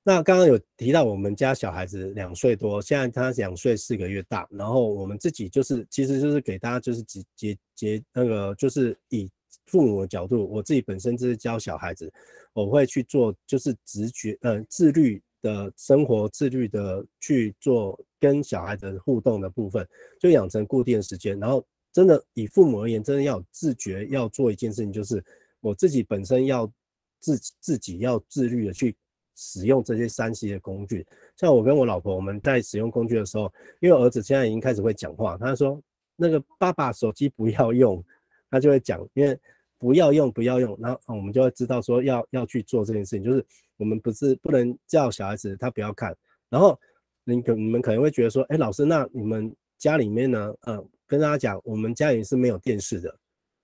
[0.07, 9.27] 那刚刚有提到我们家小孩子两岁多，现在他两岁四个月大，然后我们自己就是，其实就是给大家就是结结结那个，就是以
[9.65, 12.13] 父母的角度，我自己本身就是教小孩子，
[12.53, 19.87] 我会去做就是直觉呃自律的生活，自律的去做跟小孩子互动的部分，
[20.19, 25.25] 就养成固定的时间，然后真的以父母而言，真的要自觉要做一件事情，就是
[25.61, 26.71] 我自己本身要
[27.19, 28.95] 自自己要自律的去。
[29.36, 35.82] 使用这些 3C 的工具，像我跟我老婆，我们在使用工具的时候，因为儿子现在已经开始会讲话，他说
[36.15, 38.04] 那个爸爸手机不要用，
[38.50, 39.38] 他就会讲，因为
[39.78, 43.45] 不要用不要用，然后我们就会知道说要要去做这件事情，就是
[43.78, 46.15] 我们不是不能叫小孩子他不要看，
[46.50, 46.80] 然后
[47.26, 50.56] 你可你们可能会觉得说，哎，老师，那你们家里面呢？
[50.62, 53.13] 呃，跟大家讲，我们家里是没有电视的，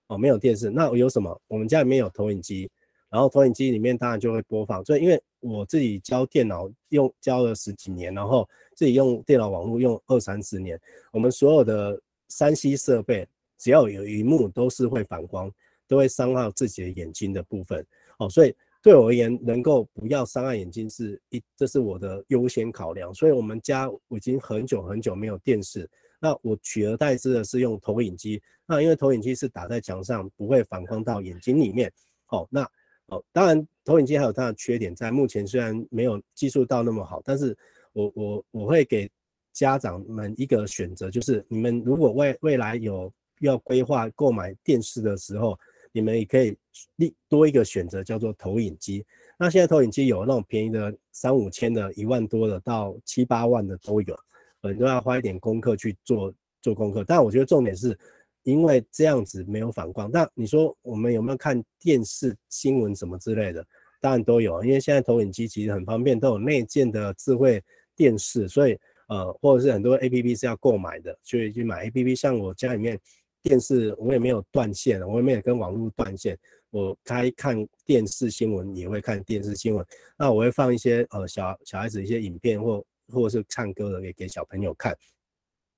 [0.08, 1.40] 哦，没有电视，那有什么？
[1.48, 2.70] 我们家里面有投影机。
[3.12, 4.82] 然后投影机里面当然就会播放。
[4.86, 10.80] 所以因为我自己教电脑用教了十几年，然后自己用电脑网络用二三十年，
[11.12, 15.52] 我们所有的 3C 设备只要有一幕都是会反光，
[15.86, 17.86] 都会伤害自己的眼睛的部分。
[18.18, 23.12] 哦，所以对我而言，能够不要伤害眼睛是一，这是我的优先考量。
[23.12, 25.88] 所以我们家我已经很久很久没有电视。
[26.18, 31.92] 那我取而代之的是用投影机，那因为投影机是打在墙上，不会反光到眼睛里面。
[32.28, 32.66] 哦，那
[33.12, 37.54] 哦，当然投影机还有它的缺点，在目前虽然没有技术到那么好，但是
[37.92, 39.10] 我我我会给
[39.52, 45.58] 家长们一个选择，就是你们如果未未来有要规划购买电视的时候，
[45.92, 46.56] 你们也可以
[46.96, 49.04] 另多一个选择，叫做投影机。
[49.38, 54.18] 那现在投影机有那种便宜的三五千的，一万多的到七八万的都有。
[54.62, 57.98] 很多要花一点功课去做做功课，但我觉得重点是，
[58.42, 60.10] 因为这样子没有反光。
[60.10, 63.64] 但你说我们有没有看电视新闻什么之类的？
[64.00, 67.62] 当然都有，因为现在投影机其实很方便，都有内建的智慧
[67.94, 68.78] 电视，所以
[69.08, 72.14] 呃，或者是很多 APP 是要购买的，所以去买 APP。
[72.14, 72.98] 像我家里面
[73.42, 76.38] 电视，我也没有断线，我也没有跟网络断线，
[76.70, 79.86] 我开看电视新闻也会看电视新闻。
[80.18, 82.84] 那我会放一些呃小小孩子一些影片或。
[83.12, 84.96] 或者是唱歌的，给给小朋友看。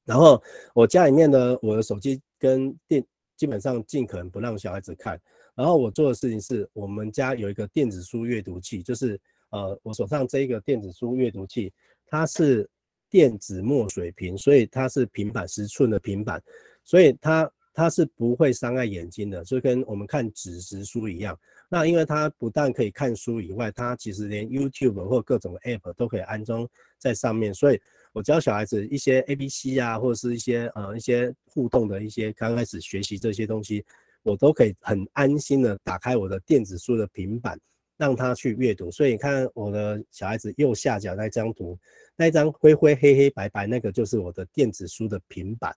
[0.05, 0.41] 然后
[0.73, 3.03] 我家里面的我的手机跟电
[3.39, 5.19] 基本上尽可能不让小孩子看。
[5.55, 11.73] 然后我做的事情是我们家有一个电子书阅读器，就是呃我手上这一个电子书阅读器，
[12.07, 12.69] 它是
[13.09, 16.43] 电子墨水屏，所以它是平板十寸的平板，
[16.85, 21.39] 所以它它是不会伤害眼睛的，就跟我们看纸质书一样。
[21.71, 27.81] 那因为它不但可以看书以外，它其实连 YouTube 或各种 App 都可以安装在上面，所以
[28.15, 33.85] 我教小孩子一些 ABC 啊，或者是一些呃一些互动的一些刚开始学习这些东西，
[34.23, 37.59] 我都可以很安心的打开我的电子书的平板，
[37.97, 38.89] 让他去阅读。
[38.89, 41.77] 所以你看我的小孩子右下角那张图，
[42.17, 45.75] 那一张灰灰黑黑白白那个就是我的电子书的平板。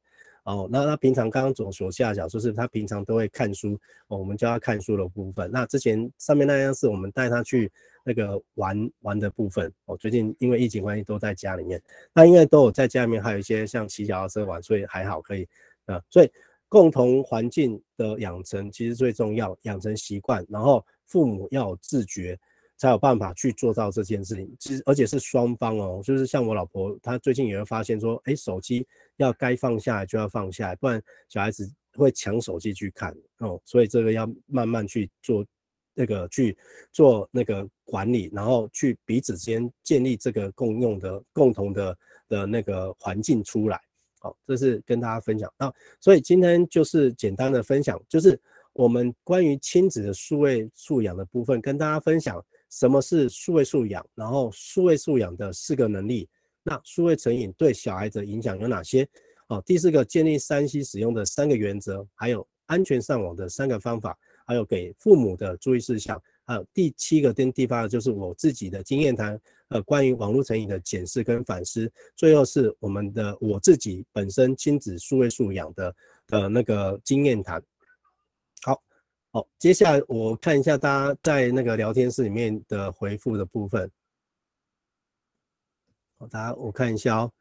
[0.48, 5.52] 哦，那他平常刚刚左左下角就是他平常都会看书，哦，我们教他看书的部分。
[5.52, 7.70] 那之前上面那样是我们带他去
[8.06, 9.70] 那个玩玩的部分。
[9.88, 11.82] 哦，最近因为疫情关系都在家里面，
[12.14, 15.46] 那因为都有在家里面，还有一些像骑脚踏车玩，所以还好可以
[15.86, 16.02] 啊。
[16.10, 16.32] 所以
[16.70, 22.40] 共同环境的养成其实最重要，养成习惯，然后父母要有自觉。
[22.80, 28.86] 才有办法去做到这件事情，其实而且是双方哦，就是像我老婆，她最近也会发现说，哎，手机
[29.18, 35.46] 要该放下来就要放下来，不然小孩子会抢手机去看哦，所以这个要慢慢去做
[35.94, 36.58] 那个去
[36.92, 41.98] 做那个管理，然后去彼此之间建立这个共用的共同的
[42.30, 43.80] 的那个环境出来，
[44.20, 45.52] 好，这是跟大家分享。
[45.58, 48.40] 那所以今天就是简单的分享，就是
[48.74, 52.44] 我们关于亲子的数位素养的部分，跟大家分享。
[52.70, 54.06] 什么是数位素养？
[54.14, 56.28] 然后数位素养的四个能力，
[56.70, 59.08] 那数位成瘾对小孩子的影响有哪些？
[59.48, 75.96] 哦，第四个建立三 C 使用的三个原则，还有安全上网的三个方法，还有给父母的注意事项，还有第七个跟第八个就是我自己的经验谈，呃，关于网络成瘾的检视跟反思，最后是我们的我自己本身亲子数位素养的
[76.32, 77.64] 呃那个经验谈。
[78.64, 78.84] 好
[79.32, 83.90] 好，接下来我看一下大家在那个聊天室里面的回复的部分。
[86.30, 87.32] 大家我看一下哦。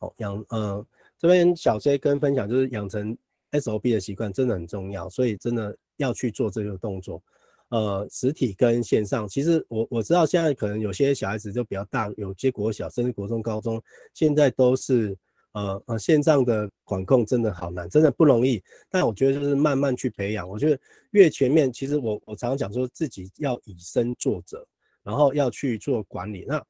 [0.00, 0.86] 哦，养呃
[1.18, 3.16] 这边小 J 跟分享就是养成
[3.52, 7.22] SOP 的习惯真的很重要，所以真的要去做这个动作。
[7.68, 15.16] 呃，实体跟线上，其实我我知道现在可能有些小孩子就比较大，有些国小甚至国中、高中，现在都是。
[15.54, 18.60] 呃呃，线上的管控真的好难，真的不容易。
[18.90, 20.76] 但我觉得就是慢慢去培养，我觉得
[21.12, 24.66] 越全面，其实我我常常讲说自己要以身作则，
[25.04, 26.44] 然后要去做管理。
[26.44, 26.60] 那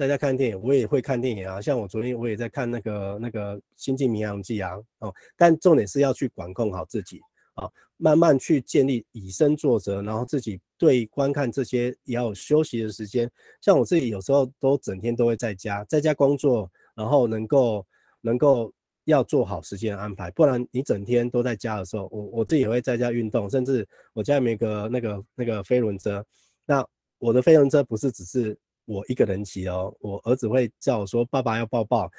[0.00, 7.20] 在家看电影，我也会看电影啊，像我昨天我也在看那个那个《星际迷航记》啊，哦，但重点是要去管控好自己
[7.52, 13.30] 啊，慢慢去建立以身作则，然后自己对观看这些也要有休息的时间。
[13.60, 17.86] 像我自己有时候都整天都会在家，在家工作，然后能够。
[18.22, 18.70] 能够
[19.04, 26.22] 要做好时间安排，不然你整天都在家的时候，我我自己也会在家运动，甚至我家里面有个那个那个飞轮车，
[26.66, 26.86] 那
[27.18, 28.54] 我的飞轮车不是只是
[28.90, 32.10] 我一个人骑哦，我儿子会叫我说爸爸要抱抱，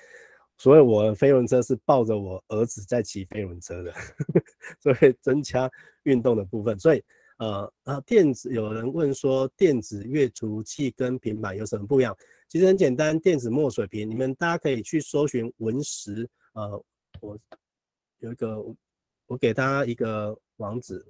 [0.57, 3.93] 所以我的飞轮车是抱着我儿子在骑飞轮车的，
[4.79, 5.69] 所以增加
[6.03, 6.79] 运动的部分。
[6.79, 7.03] 所以
[7.39, 12.15] 呃啊电子有人问说电子阅读器跟平板有什么不一样？
[12.47, 16.81] 其实很简单，电子墨水屏，你们大家可以去搜寻文石，呃，
[17.19, 17.37] 我
[18.19, 18.63] 有一个，
[19.27, 21.05] 我给大家一个网址。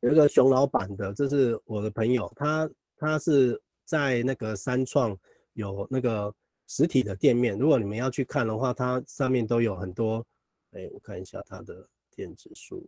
[0.00, 5.16] 有一个熊老板的，这是我的朋友，他他是在那个三创
[5.52, 6.34] 有那个
[6.66, 10.26] 实体的店面，如果你们要去看的话，它上面都有很多，
[10.72, 12.86] 哎，我看一下它的电子书，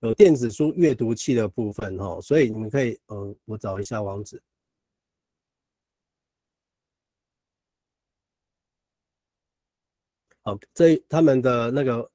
[0.00, 4.42] 有电子书阅读器的部分哈，所以你们可以，嗯，我找一下网址。
[10.44, 12.10] 好，这他们的那个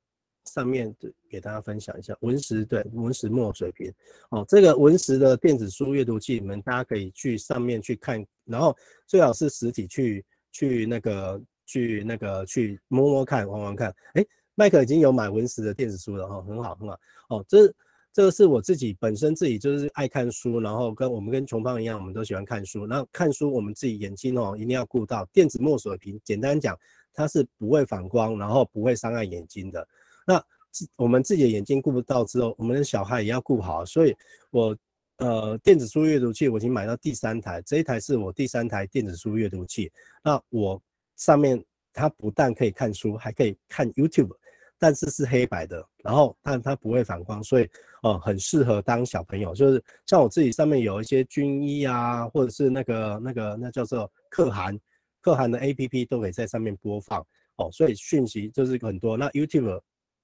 [0.47, 0.95] 上面
[1.29, 3.93] 给大家分享一下文石，对，文石墨水瓶。
[4.29, 8.75] 哦，这个文石的电子书阅读器，你们大家可以去上面去看，然后
[9.05, 13.93] 最好是实体去去那个去那个去摸摸看，玩玩看。
[14.13, 14.25] 哎，
[14.55, 16.99] 麦克已经有买文石的电子书了哈，很好很好。
[17.29, 17.71] 哦，这
[18.13, 22.87] 这个是我自己本身自己就是爱看书，然后跟我们跟琼芳一样，我们都喜欢看书。
[22.87, 26.77] 那看书我们自己眼睛哦一定要顾到，电子墨水瓶，简单讲。
[27.13, 29.87] 它是不会反光，然后不会伤害眼睛的。
[30.27, 33.85] 那自我们自己的眼睛顾不到之后，我们的小孩也要顾好。
[33.85, 34.13] 所以
[34.51, 34.77] 我
[35.17, 39.89] 呃电子书阅读器我已经买到第三台，这一台是我第三台电子书阅读器。
[40.21, 40.79] 那我
[41.15, 41.63] 上面
[41.93, 44.35] 它不但可以看书，还可以看 YouTube，
[44.77, 47.69] 但是是黑白的，然后但它不会反光，所以
[48.03, 49.55] 哦、很适合当小朋友。
[49.55, 54.77] 就是像我自己上面有一些军医啊，或者是那个那个那叫做可汗。
[55.19, 57.25] 可汗的 APP 都可以在上面播放
[57.57, 59.17] 哦，所以讯息就是很多。
[59.17, 59.81] 那 YouTube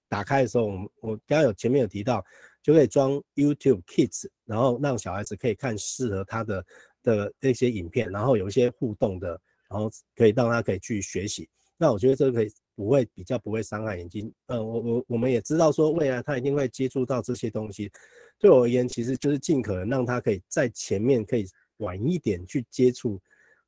[0.10, 2.24] 打开的时候，我我刚刚有前面有提到，
[2.62, 6.66] 就可以装 YouTube Kids，然后让小孩子可以看适合他的
[7.02, 9.30] 的那些影片，然后有一些互动的，
[9.70, 11.50] 然后可以让他可以去学习。
[11.78, 14.32] 那我觉得这个可以不会比较不会伤害眼睛。
[14.46, 17.92] 嗯，我我我们也知道说未来他一定会接触到这些东西，
[18.40, 21.46] 对我而言其实就是尽可能让他可以在前面可以
[21.78, 23.20] 晚一点去接触。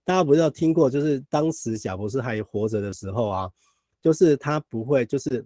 [0.05, 3.49] 大家不知道听过，就是当时贾伯斯还活着的时候啊，
[4.01, 5.43] 就是他不会，就是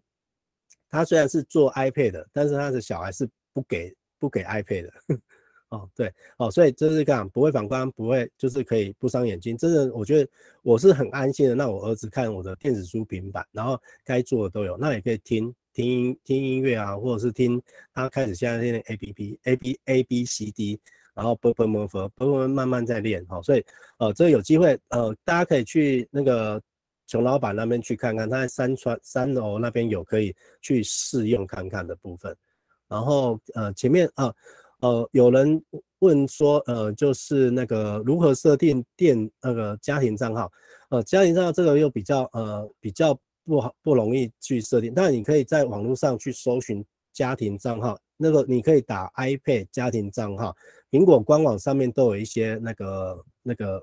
[0.89, 4.93] 他虽然是做 iPad 的，但是他的小孩是不给不给 iPad 的。
[5.69, 9.55] 哦，对，哦，所以这是讲不会反光，不会就是可以不伤眼睛。
[9.55, 10.27] 真的，我觉得
[10.63, 17.61] 我是很安心的，让我儿子看我的电子书平板，然后该做的都有，那也可以听听音听音乐啊，或者是听
[17.93, 20.79] 他开始现在练 APP A B A B C D。
[21.15, 23.65] 然后啵啵啵啵啵啵慢慢在练，好，所以
[23.97, 26.61] 呃，这有机会呃，大家可以去那个
[27.09, 30.31] 熊老板那边去看看，他在三川三楼那边有可以
[30.61, 32.37] 去试用看看的部分。
[32.87, 34.31] 然后呃，前面啊
[34.81, 35.59] 呃，呃有人
[35.99, 40.51] 问说呃，就是那个如何设定电那个家庭账号，
[40.89, 47.99] 呃，家庭账号这个又比较呃比较不好不容易去设定，但你可以在网络上去搜寻家庭账号。
[48.21, 50.55] 那个你可以打 iPad 家庭账号，
[50.91, 53.81] 苹果官网上面都有一些那个那个，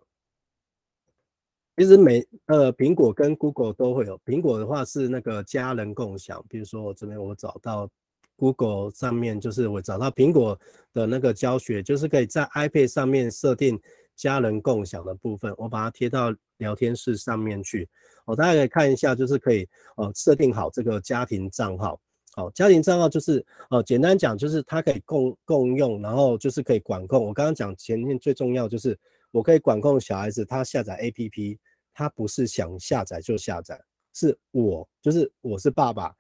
[1.77, 7.89] 其实每呃苹果跟 Google 都会有，苹果的话是那个家人共享，比如说我这边我找到
[8.37, 10.59] Google 上面就是我找到苹果
[10.95, 13.79] 的那个教学，就是可以在 iPad 上面设定
[14.15, 17.87] 家人共享的部分，我把它贴到聊天室上面去，
[18.25, 22.01] 哦，大家可以看一下，就是可以呃设定好这个家庭账号。
[22.33, 27.25] 好，家庭账号就是，呃，简单讲就是它可以共共用，然后就是可以管控。
[27.25, 28.99] 我刚刚讲前面最重要就是，
[29.37, 31.59] 我可以管控小孩子他下载 APP，
[31.93, 33.79] 他不是想下载就下载，
[34.15, 36.11] 是我就是我是爸爸，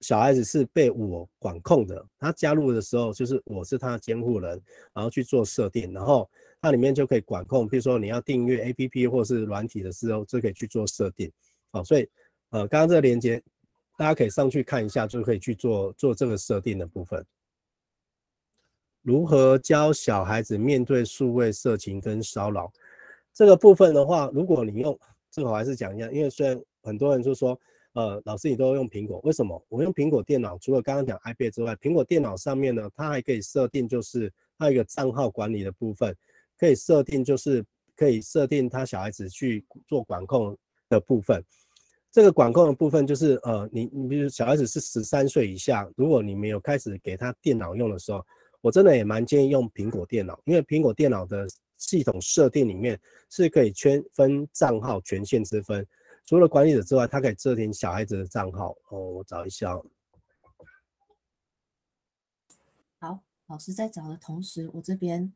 [0.00, 2.02] 小孩子是被我管控的。
[2.18, 4.58] 他加入的时候就是我是他的监护人，
[4.94, 6.26] 然后去做设定，然后
[6.62, 11.30] 它里面就可以管控，比如说你要订阅 APP 或是软体的时候，就可以去做设定。
[11.72, 12.08] 好，所以
[12.50, 13.42] 呃，刚刚这个连接。
[13.98, 17.24] 大家可以上去看一下，就可以去做做这个设定的部分。
[19.06, 22.72] 如何教小孩子面对数位色情跟骚扰
[23.32, 24.98] 这个部分的话，如果你用
[25.30, 27.56] 这个，我还是讲一下，因为虽然很多人就说，
[27.92, 29.64] 呃，老师你都用苹果，为什么？
[29.68, 36.12] 我用苹果电脑，除了刚刚讲 iPad 之外，苹果电脑上面呢，它还可以设定，就是它有一个账号管理的部分，
[36.58, 41.40] 可以设定，就是可以设定他小孩子去做管控的部分。
[42.10, 48.24] 这个管控的部分就是，呃，你你比如小孩子是十三岁以下，如果你没有开始给他电脑用的时候，
[48.66, 51.46] 我真的也蛮建议用苹果电脑，因为苹果电脑的
[51.76, 53.00] 系统设定里面
[53.30, 55.86] 是可以圈分账号权限之分，
[56.24, 58.76] 除了管理者之外，它可以设定小孩子的账号。
[58.88, 59.80] 哦，我找一下。
[62.98, 65.32] 好，老师在找的同时，我这边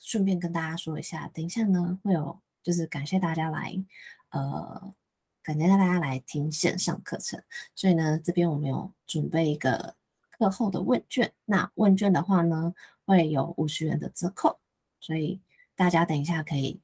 [0.00, 3.72] 顺便跟大家说一下，等一下呢会有，就是感谢大家来，
[4.30, 4.92] 呃。
[5.40, 7.42] 感谢大家来听线上课程，
[7.74, 9.94] 所以呢，这边我们有准备一个
[10.38, 11.32] 课后的问卷。
[11.44, 12.72] 那问卷的话呢，
[13.04, 14.58] 会有五十元的折扣，
[15.00, 15.40] 所以
[15.74, 16.80] 大家等一下可以，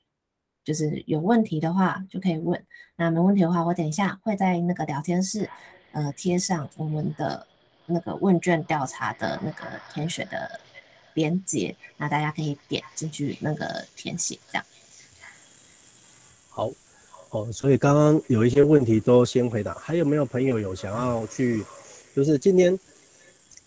[0.65, 2.65] 就是有问题的话就可以问。
[2.97, 5.49] 那没问题的话，我等一下会在那个聊天室，
[5.93, 7.47] 呃，贴上我们的
[7.87, 10.61] 那个问卷调查的那个填写的
[11.15, 14.65] 连接，那大家可以点进去那个填写这样。
[16.49, 16.71] 好，
[17.31, 21.65] 哦，所以刚刚有一些问题都先回答，还有没有朋友有想要去，
[22.15, 22.79] 就是今天，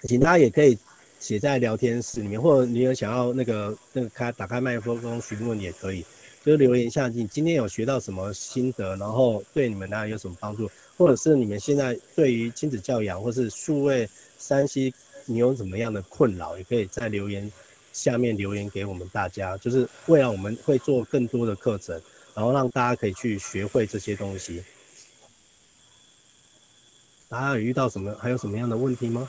[0.04, 0.78] 请大家也可以
[1.20, 6.06] 写在聊天室里面，或者你有想要那个那个开打开麦克风询问也可以，
[6.46, 14.94] 就是留言一下，你今天有学到什么心得，然后对你们大家有什么帮助，或者是你们现在对于亲子教养或是数位三 C
[15.26, 17.52] 你有什么样的困扰，也可以在留言
[17.92, 22.00] 下面留言给我们大家，就是未来我们会做更多的课程，
[22.36, 24.64] 然后让大家可以去学会这些东西。
[27.28, 29.28] 大家有遇到什么，还有什么样的问题吗？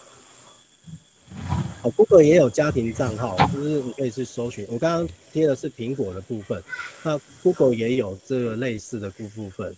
[1.88, 4.66] 哦，Google 也有家庭账号，就是你可以去搜寻。
[4.68, 6.62] 我刚刚贴的是苹果的部分，
[7.02, 9.74] 那 Google 也有这个类似的部部分。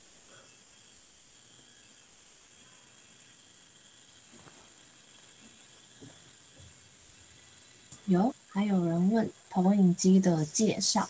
[8.07, 11.09] 有，还有人问投影机的介绍。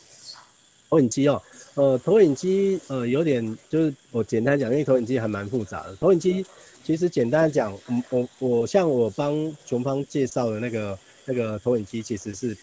[0.90, 1.40] 投影机哦，
[1.80, 5.96] 呃，投影机呃有点就是我简单讲，因为投影机还蛮复杂的。
[5.96, 6.44] 投影机
[6.84, 12.54] 其实简单讲，我我我像我帮琼芳介绍的那个那个投影机，其实是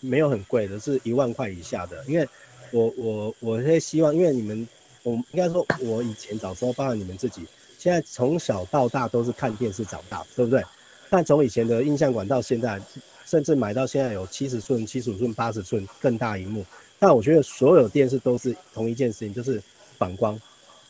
[0.00, 2.04] 没有很贵的，是一万块以下的。
[2.06, 2.28] 因为
[2.70, 4.68] 我我我会希望，因为你们
[5.02, 7.46] 我应该说，我以前小时候，包括你们自己，
[7.78, 10.62] 现在从小到大都是看电视长大，对不对？
[11.08, 12.78] 但从以前的印象馆到现在，
[13.24, 16.62] 甚至买到现在有七十寸、七十五寸、八十寸更大荧幕。
[16.98, 19.62] 但我觉得所有电视都是同一件事情，就是
[19.98, 20.38] 反光，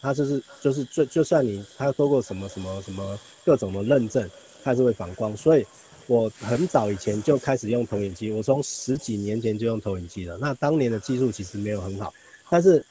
[0.01, 4.31] 它就是就是最就算你它透过什么什么什么各种的认证，
[4.63, 5.37] 它是会反光。
[5.37, 5.67] 所以
[6.07, 10.39] 我很早以前就开始用投影机，我从十几年前就用投影机了。
[10.39, 12.15] 那当年的技术其实没有很好，
[12.49, 12.85] 但是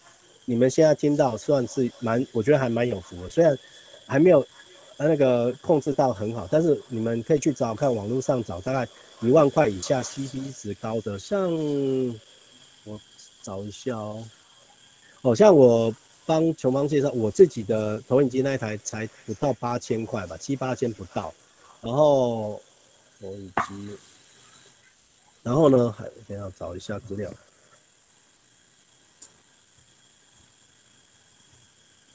[0.43, 3.29] 你们现在听到算是蛮，我觉得还蛮有福的。
[3.29, 3.57] 虽然
[4.05, 4.45] 还没有
[4.97, 8.85] 那个控制到很好，但是你们可以去找看网络上找，大概
[9.21, 11.49] 一万块以下 CP 值高的，像。
[13.45, 14.27] 我找一下哦，
[15.21, 15.93] 哦，像我
[16.25, 21.31] 帮琼芳介绍我自己的投影机那一台才不到八千块吧，七八千不到。
[21.81, 22.59] 然后
[23.21, 23.97] 投影机，
[25.43, 27.31] 然后呢，还等下找一下资料。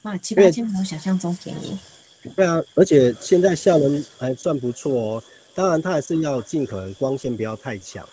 [0.03, 1.79] 哇，七八千没有想象中便宜。
[2.35, 5.23] 对啊，而且现在效能还算不错哦。
[5.55, 8.07] 当然，它还是要尽可能光线不要太强。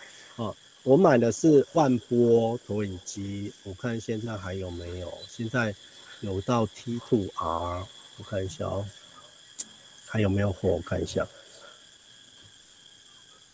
[0.88, 5.14] 我买的是万波投影机，我看现在还有没有？
[5.30, 5.76] 现在
[6.22, 7.86] 有到 T Two R，
[8.18, 8.86] 我看一下哦，
[10.06, 10.70] 还有没有货？
[10.70, 11.28] 我看一下。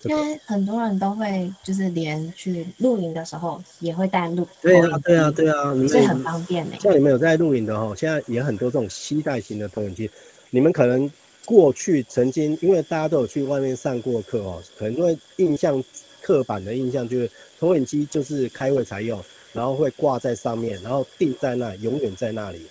[0.03, 4.47] 因为很多人都会就是连去露营的时候也会带露。
[4.61, 6.75] 对啊，对啊，对啊，所以很方便呢。
[6.81, 10.07] 像你们有在露营的哦，现在也很多这种携带型的投影机，
[10.51, 11.11] 你们可能
[11.45, 15.84] 过去曾经因为大家都有去外面上过课哦，可能因为印象。
[16.24, 19.21] 刻板的印象就是投影机就是开会才用，
[19.51, 22.65] 然后会挂在上面，然后定在那，永远在那里。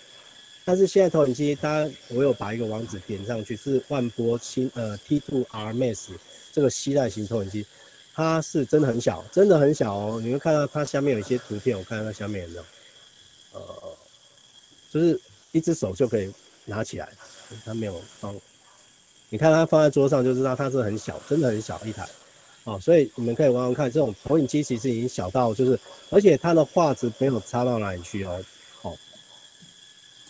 [0.65, 6.09] 但是现在投影机，它我有把一个网址点上去，是万波新呃 T2R Max
[6.53, 7.67] 这个吸带型投影机，
[8.15, 10.21] 它是真的很小，真的很小哦。
[10.23, 12.65] 你会看到它下面有一些图片，我看到它下面有没有？
[13.55, 13.63] 呃，
[14.91, 16.33] 就是一只手就可以
[16.65, 17.09] 拿起来，
[17.65, 18.35] 它没有放。
[19.29, 22.09] 你看它放在桌上就知道它是很小，真的很小一台。
[22.65, 25.77] 哦，所以你们可以玩玩看，这种投影机其实已经小到就是，
[26.11, 28.41] 而且它的画质没有差到哪里去哦。
[28.83, 28.97] 哦，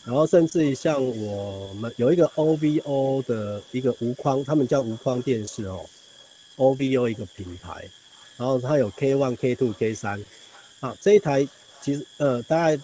[0.07, 5.85] 然后甚至于像我们有一个 OVO 的一个无框，他们叫无框电视哦
[6.57, 7.87] ，OVO 一个品牌，
[8.39, 10.25] 然后它有 K1、K2、K3，
[10.81, 11.47] 啊，这一台
[11.83, 12.83] 其实呃大概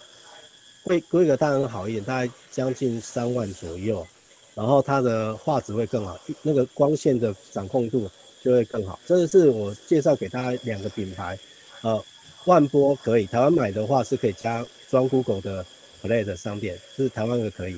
[0.82, 4.07] 规规格当然好一点，大概将近三万左右，
[4.55, 8.11] 然后它的画质会更好，那个光线的掌控度。
[8.43, 8.99] 就会更好。
[9.07, 11.39] 这个是我介绍给大家两个品牌，
[11.82, 12.05] 呃，
[12.45, 15.64] 万波可以，台湾买的话是可以加装 Google 的
[16.03, 17.76] Play 的商店，是台湾的可以。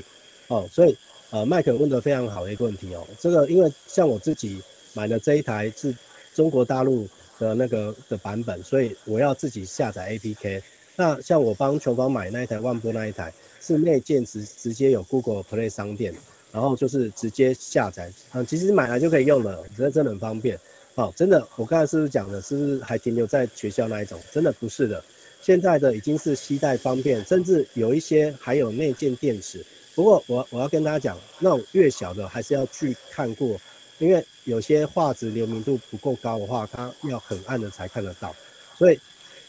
[0.49, 0.97] 哦，所以
[1.31, 3.07] 呃，麦克问的非常好的一个问题哦。
[3.19, 4.61] 这个因为像我自己
[4.95, 5.95] 买的这一台是
[6.35, 7.09] 中国大陆
[7.39, 10.63] 的那个的版本，所以我要自己下载 APK。
[10.97, 16.15] 那像我帮琼芳买那一台万波那一台，是内建直直接有 Google Play 商店。
[16.53, 20.59] 然后就是直接下载，嗯，其实买来就可以用了，真的真的很方便。
[20.95, 24.21] 好，真的，我刚才是不是讲的，是不是还停留在学校那一种？
[24.33, 25.03] 真的不是的，
[25.41, 29.65] 现在的已经是携带方便，甚至有一些还有内建电池。
[29.95, 33.59] 不过我我要跟大家讲，那种越小的还是要去看过，
[33.99, 38.35] 因为有些画质流明度不够高的话，它要很暗的才看得到，
[38.77, 38.99] 所以。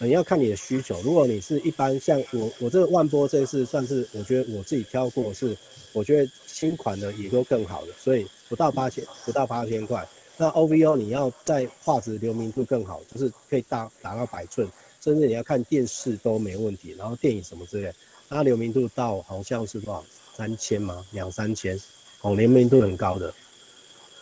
[0.01, 0.99] 你要看你的需求。
[1.03, 5.55] 如果你是一般像我，我这个万波这次算是我觉得我自己挑过是，
[5.93, 10.07] 我觉得新款的也都更好的，所以不到八千，不到八千块。
[10.37, 14.67] 那 OVO 你要在画质流明度更好，就是可以达达到百寸，
[14.99, 17.93] 甚至你要看电视都没问题，然后电影什么之类，
[18.27, 20.03] 它流明度到好像是多少
[20.35, 21.05] 三千吗？
[21.11, 21.79] 两三千，
[22.21, 23.31] 哦，流明度很高的，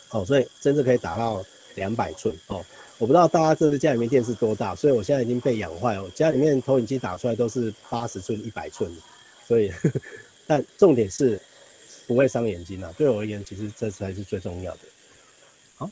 [0.10, 1.42] 哦，所以甚至可以达到
[1.76, 2.66] 两百寸哦。
[3.00, 8.91] 我不知道大家这个家里面电视多大，所以我现在已经被养坏了，家里面投影机打出来都是八十寸、一百寸，
[9.47, 9.72] 所以，
[10.45, 11.39] 但重点是
[12.06, 12.93] 不会伤眼睛啊。
[12.97, 14.80] 对我而言，其实这才是最重要的。
[15.78, 15.89] 好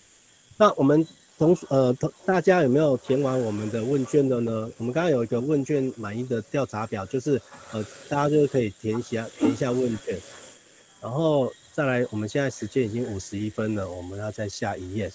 [0.57, 4.69] 那我们同呃同大家有没有填完我们的问卷的呢？
[4.77, 7.41] 我们刚刚有一个问卷满意的调查表，就是
[7.71, 10.19] 呃大家就可以填一下填一下问卷，
[10.99, 15.09] 然后再来，我们现在时间已经五十一分了，我们要再下一页。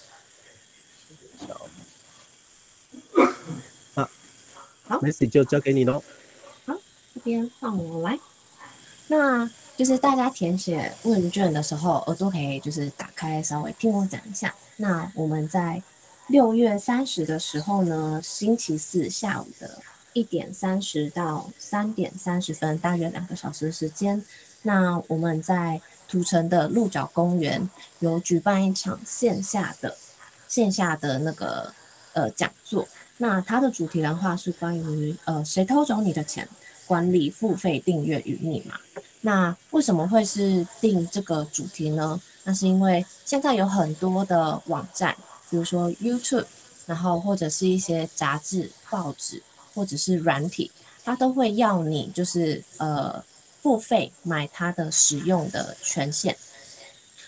[4.85, 6.03] 好，Messi 就交给你喽。
[6.65, 6.73] 好，
[7.13, 8.19] 这边换我来。
[9.07, 14.53] 那就是大家填写问卷的时候，耳朵可以就是打开，稍微听我讲一下。
[14.77, 15.81] 那我们在
[16.27, 19.81] 六月三十的时候呢，星期四下午的
[20.13, 24.23] 一点三十到三点三十分，大约两个小时的时间。
[24.63, 27.69] 那我们在土城的鹿角公园
[27.99, 29.97] 有举办一场线下的
[30.47, 31.73] 线下的那个
[32.13, 32.87] 呃讲座。
[33.17, 36.47] 那它的主题的话是关于呃谁偷走你的钱，
[36.85, 38.79] 管理付费订阅与密码。
[39.21, 42.19] 那为什么会是定这个主题呢？
[42.43, 45.15] 那是因为现在有很多的网站，
[45.49, 46.45] 比如说 YouTube，
[46.85, 49.41] 然后或者是一些杂志、报纸，
[49.73, 50.69] 或者是软体，
[51.05, 53.23] 它都会要你就是呃
[53.61, 56.35] 付费买它的使用的权限。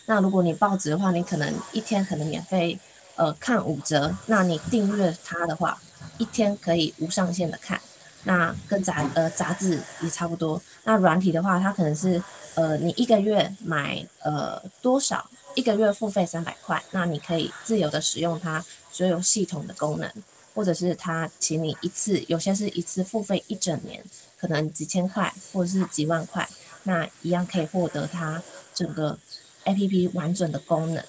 [0.06, 2.78] 那如果你报纸的话，你可能一天可能免费
[3.16, 5.78] 呃看五折，那你订阅它的话，
[6.18, 7.80] 一天可以无上限的看。
[8.28, 10.60] 那跟杂呃杂志也差不多。
[10.84, 12.22] 那软体的话，它可能是
[12.56, 20.12] 呃你一个月买呃多少，一个月付费三百块，那你可以自由的使用它所有系统的功能，
[20.56, 24.04] 或者是它请你一次，有些是一次付费一整年，
[24.40, 26.50] 可能几千块或者是几万块，
[26.82, 28.42] 那一样可以获得它
[28.74, 29.20] 整个
[29.66, 31.06] APP 完整的功能。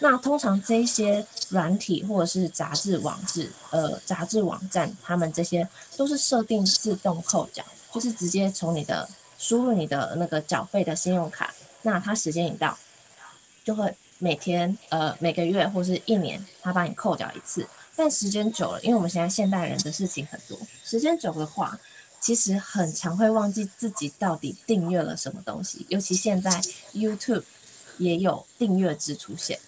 [0.00, 12.78] 那通常这些软体或者是杂志网志，呃，杂志网站，他们这些都是设定自动扣缴，就是直接从你的输入你的那个缴费的信用卡，那它时间一到，
[13.64, 17.66] 就会每天呃每个月或是一年，它帮你扣缴一次。
[17.96, 21.76] 但时间久了，因为我们现在现代人的事情很多，时间久的话，
[22.20, 26.50] 其实很常会忘记自己到底订阅了什么东西，尤其现在
[26.94, 27.42] YouTube
[27.96, 29.58] 也有订阅制出现。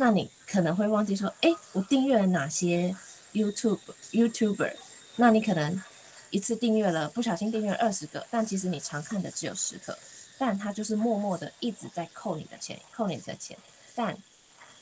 [0.00, 2.94] 那你可能会忘记说，哎，我订阅了哪些
[3.32, 3.80] YouTube
[4.12, 4.74] YouTuber？
[5.16, 5.82] 那你可能
[6.30, 9.98] 一次订阅了，不小心订阅了二十个，但其实你常看的只有十个，
[10.38, 13.58] 但他就是默默的一直在扣你的钱，扣你的钱，
[13.96, 14.16] 但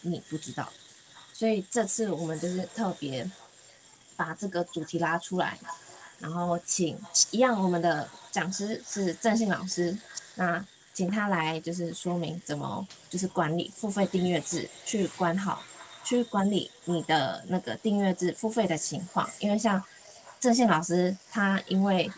[0.02, 0.70] 你不知道。
[1.32, 3.30] 所以这次我们就是特别
[4.16, 5.58] 把这个主题拉出来，
[6.18, 6.98] 然后请
[7.30, 9.96] 一样我们的讲师是郑信老师，
[10.34, 10.62] 那。
[10.96, 15.62] 请他来就是说明怎么就是管理付费订阅制，去管好，
[16.02, 19.28] 去管理你的那个订阅制付费的情况。
[19.38, 19.84] 因为像
[20.40, 22.10] 郑信老师他因为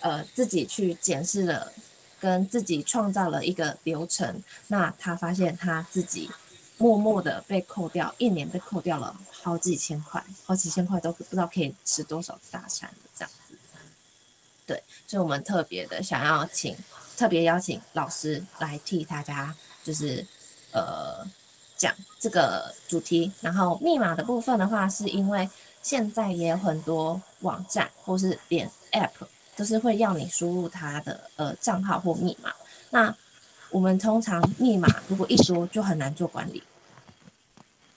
[0.00, 1.72] 呃自己去检视了，
[2.18, 6.28] 跟自己创造了一个流程，那他发现他自己
[6.76, 13.56] 默默的被扣掉，一年被扣掉了好几千块，好几千块都不知道可以吃多少大餐这样子。
[14.66, 16.76] 对，所以我们特别的想要请。
[17.16, 20.26] 特别邀请老师来替大家，就是
[20.72, 21.24] 呃
[21.76, 23.30] 讲这个主题。
[23.40, 25.48] 然后密码的部分的话，是因为
[25.82, 29.10] 现在也有很多网站或是连 App
[29.56, 32.52] 都是会要你输入它的呃账号或密码。
[32.90, 33.14] 那
[33.70, 36.62] 我们通常密码如果一多就很难做管理。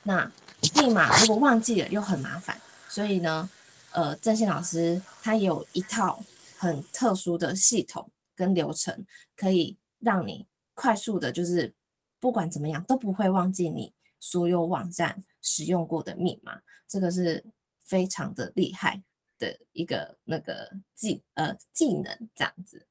[0.04, 0.32] 那
[0.76, 3.50] 密码如果忘记了又很麻烦，所以呢，
[3.92, 6.24] 呃，郑信老师他有一套
[6.58, 8.10] 很特殊的系统。
[8.38, 11.74] 跟流程可以让你快速的，就是
[12.20, 17.44] 不管怎么样都不会忘记你所有网站使用过的密码，这个是
[17.80, 19.02] 非常的厉害
[19.40, 22.86] 的一个那个技呃技能这样子。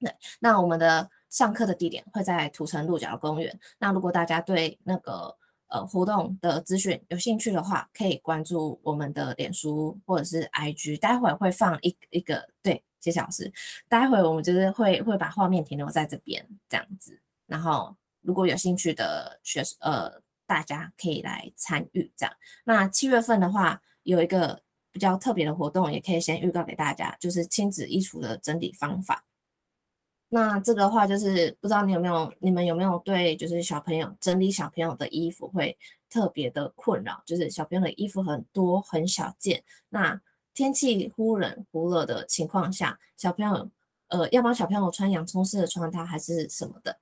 [0.00, 0.10] 对，
[0.40, 3.60] 那我们的上课的地点会在土城鹿角公园。
[3.78, 5.36] 那如果大家对那个
[5.66, 12.82] 呃活动的资讯有兴趣的话，可以关注我们的脸书或者是 IG，待会会放一一个对。
[13.00, 13.52] 谢谢老师，
[13.88, 22.34] 待会我们就是会会把画面停留在这边这样子，然后如果有兴趣的学生呃，大家可以来参与这样。
[22.64, 29.24] 那七月份的话，有一个比较特别的活动，也可以先预告给大家，就是亲子衣橱的整理方法。
[30.30, 35.78] 那这个话就是不知道你有没有，你们有没有对就是小朋友整理小朋友的衣服会
[36.10, 40.20] 特别的困扰，就是小朋友的衣服很多很小件，那
[40.58, 43.70] 天气忽冷忽热的情况下，小朋友
[44.08, 46.98] 呃要帮小朋友穿洋葱式的穿搭还是什么的，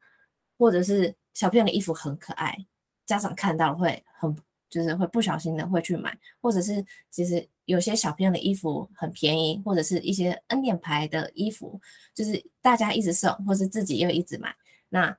[0.59, 2.67] 或者是小朋友的衣服很可爱，
[3.07, 4.37] 家长看到会很。
[4.69, 11.81] 就是会不小心的会去买，或者是其实有些小朋友的衣服很便宜，或者是一些恩典牌的衣服，
[12.13, 14.55] 就是大家一直送，或是自己又一直买，
[14.89, 15.17] 那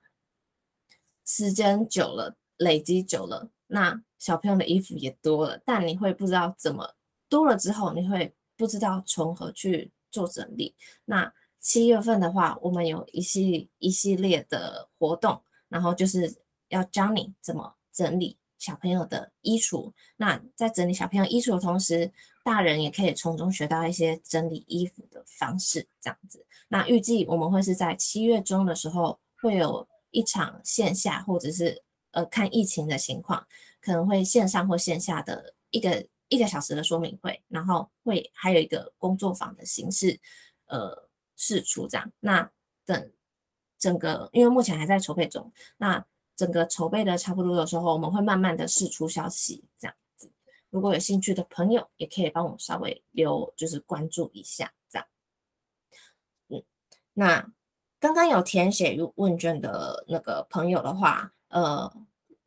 [1.26, 6.94] 时间久了，累积久了，那小朋友的衣服也多了，但你会不知道怎么
[7.30, 10.76] 多了之后，你会不知道从何去做整理。
[11.06, 16.36] 那七月份的话，我们有一系一系列的活动，然后就是
[16.70, 18.38] 要教你怎么整理。
[18.58, 22.12] 小朋友的衣橱，那在整理小朋友衣橱的同时，
[22.44, 26.44] 大人也可以从中学到一些整理衣服的方式，这样子。
[26.68, 33.46] 那预计我们会是在七月中的时候，会有一场线下或者是呃看疫情的情况，
[33.80, 40.20] 可能会线上或线下的一个一个小时的说明会，然后会还有一个工作坊的形式，
[40.66, 42.12] 呃试出这样。
[42.20, 42.50] 那
[42.86, 43.12] 等
[43.78, 46.06] 整个，因为目前还在筹备中，那。
[46.38, 50.32] 整个筹备的差不多的时候，我们会慢慢的释出消息，这样子。
[50.70, 55.08] 如果有兴趣的朋友，也可以帮我稍微留，就是关注一下，这样。
[56.50, 56.64] 嗯，
[57.14, 57.52] 那
[58.00, 61.92] 刚刚有填写问卷的那个朋友的话，呃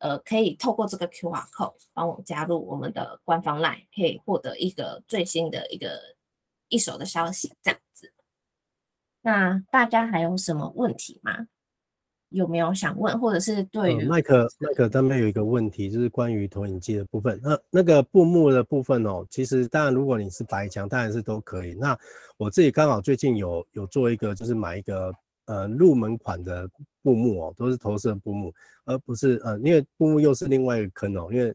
[0.01, 5.99] 呃，可以透过这个 QR code 帮我加入我们的官方 LINE，可以获得一个最新的一个
[6.69, 8.11] 一手的消息，这样子。
[9.21, 11.47] 那大家还有什么问题吗？
[12.29, 17.37] 有没有想问，或者是对于麦克麦克这边有一个问题，就是关于投影机的部分。
[17.43, 21.73] 那那个布幕的部分哦，其实当然如果你是白墙，当然是都可以。
[21.73, 21.95] 那
[22.37, 25.13] 我自己刚好最近有有做一个，就是买一个
[25.51, 26.69] 呃入门款的
[27.03, 28.53] 布幕哦，都是投射布幕，
[28.85, 31.53] 而不是呃因为布幕又是另外一个坑哦，因为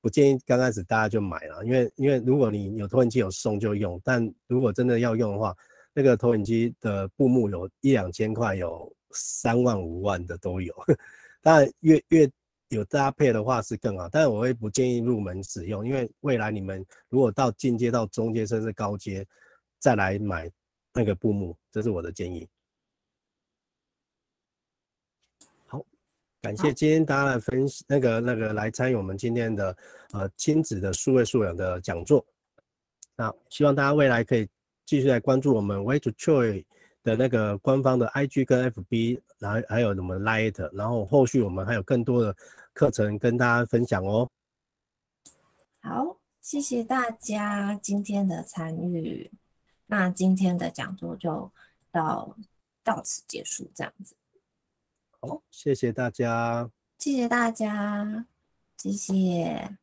[0.00, 5.54] 不建议刚开始大家就买了，因为因为如果你有投影机有送就用，但如果真的要用的话，
[5.92, 8.90] 那个投影机的布幕有一两千块有。
[9.18, 10.74] 三万五万的都有，
[11.40, 12.30] 当然越越
[12.68, 19.24] 有搭配的话是更好，但是我会不建议入门使用，因为未来你们如果到进阶到中阶甚至高阶
[19.78, 20.50] 再来买
[20.92, 22.46] 那个布幕，这是我的建议。
[26.42, 29.76] 感谢今天大家来分析那个那个来参与我们今天的
[30.12, 32.24] 呃亲子的数位素养的讲座，
[33.16, 34.48] 那希望大家未来可以
[34.84, 36.64] 继续来关注我们 Way to Joy
[37.02, 42.36] 的那个官方的 IG 跟 FB，然后还有什么 Light，然后后续我们还有更多的
[42.72, 44.28] 课程跟大家分享哦。
[45.80, 49.30] 好，谢谢大家今天的参与，
[49.86, 51.50] 那今天的讲座就
[51.90, 52.36] 到
[52.84, 54.14] 到此结束，这样子。
[55.50, 58.26] 谢谢大家，谢谢大家，
[58.76, 59.76] 谢谢。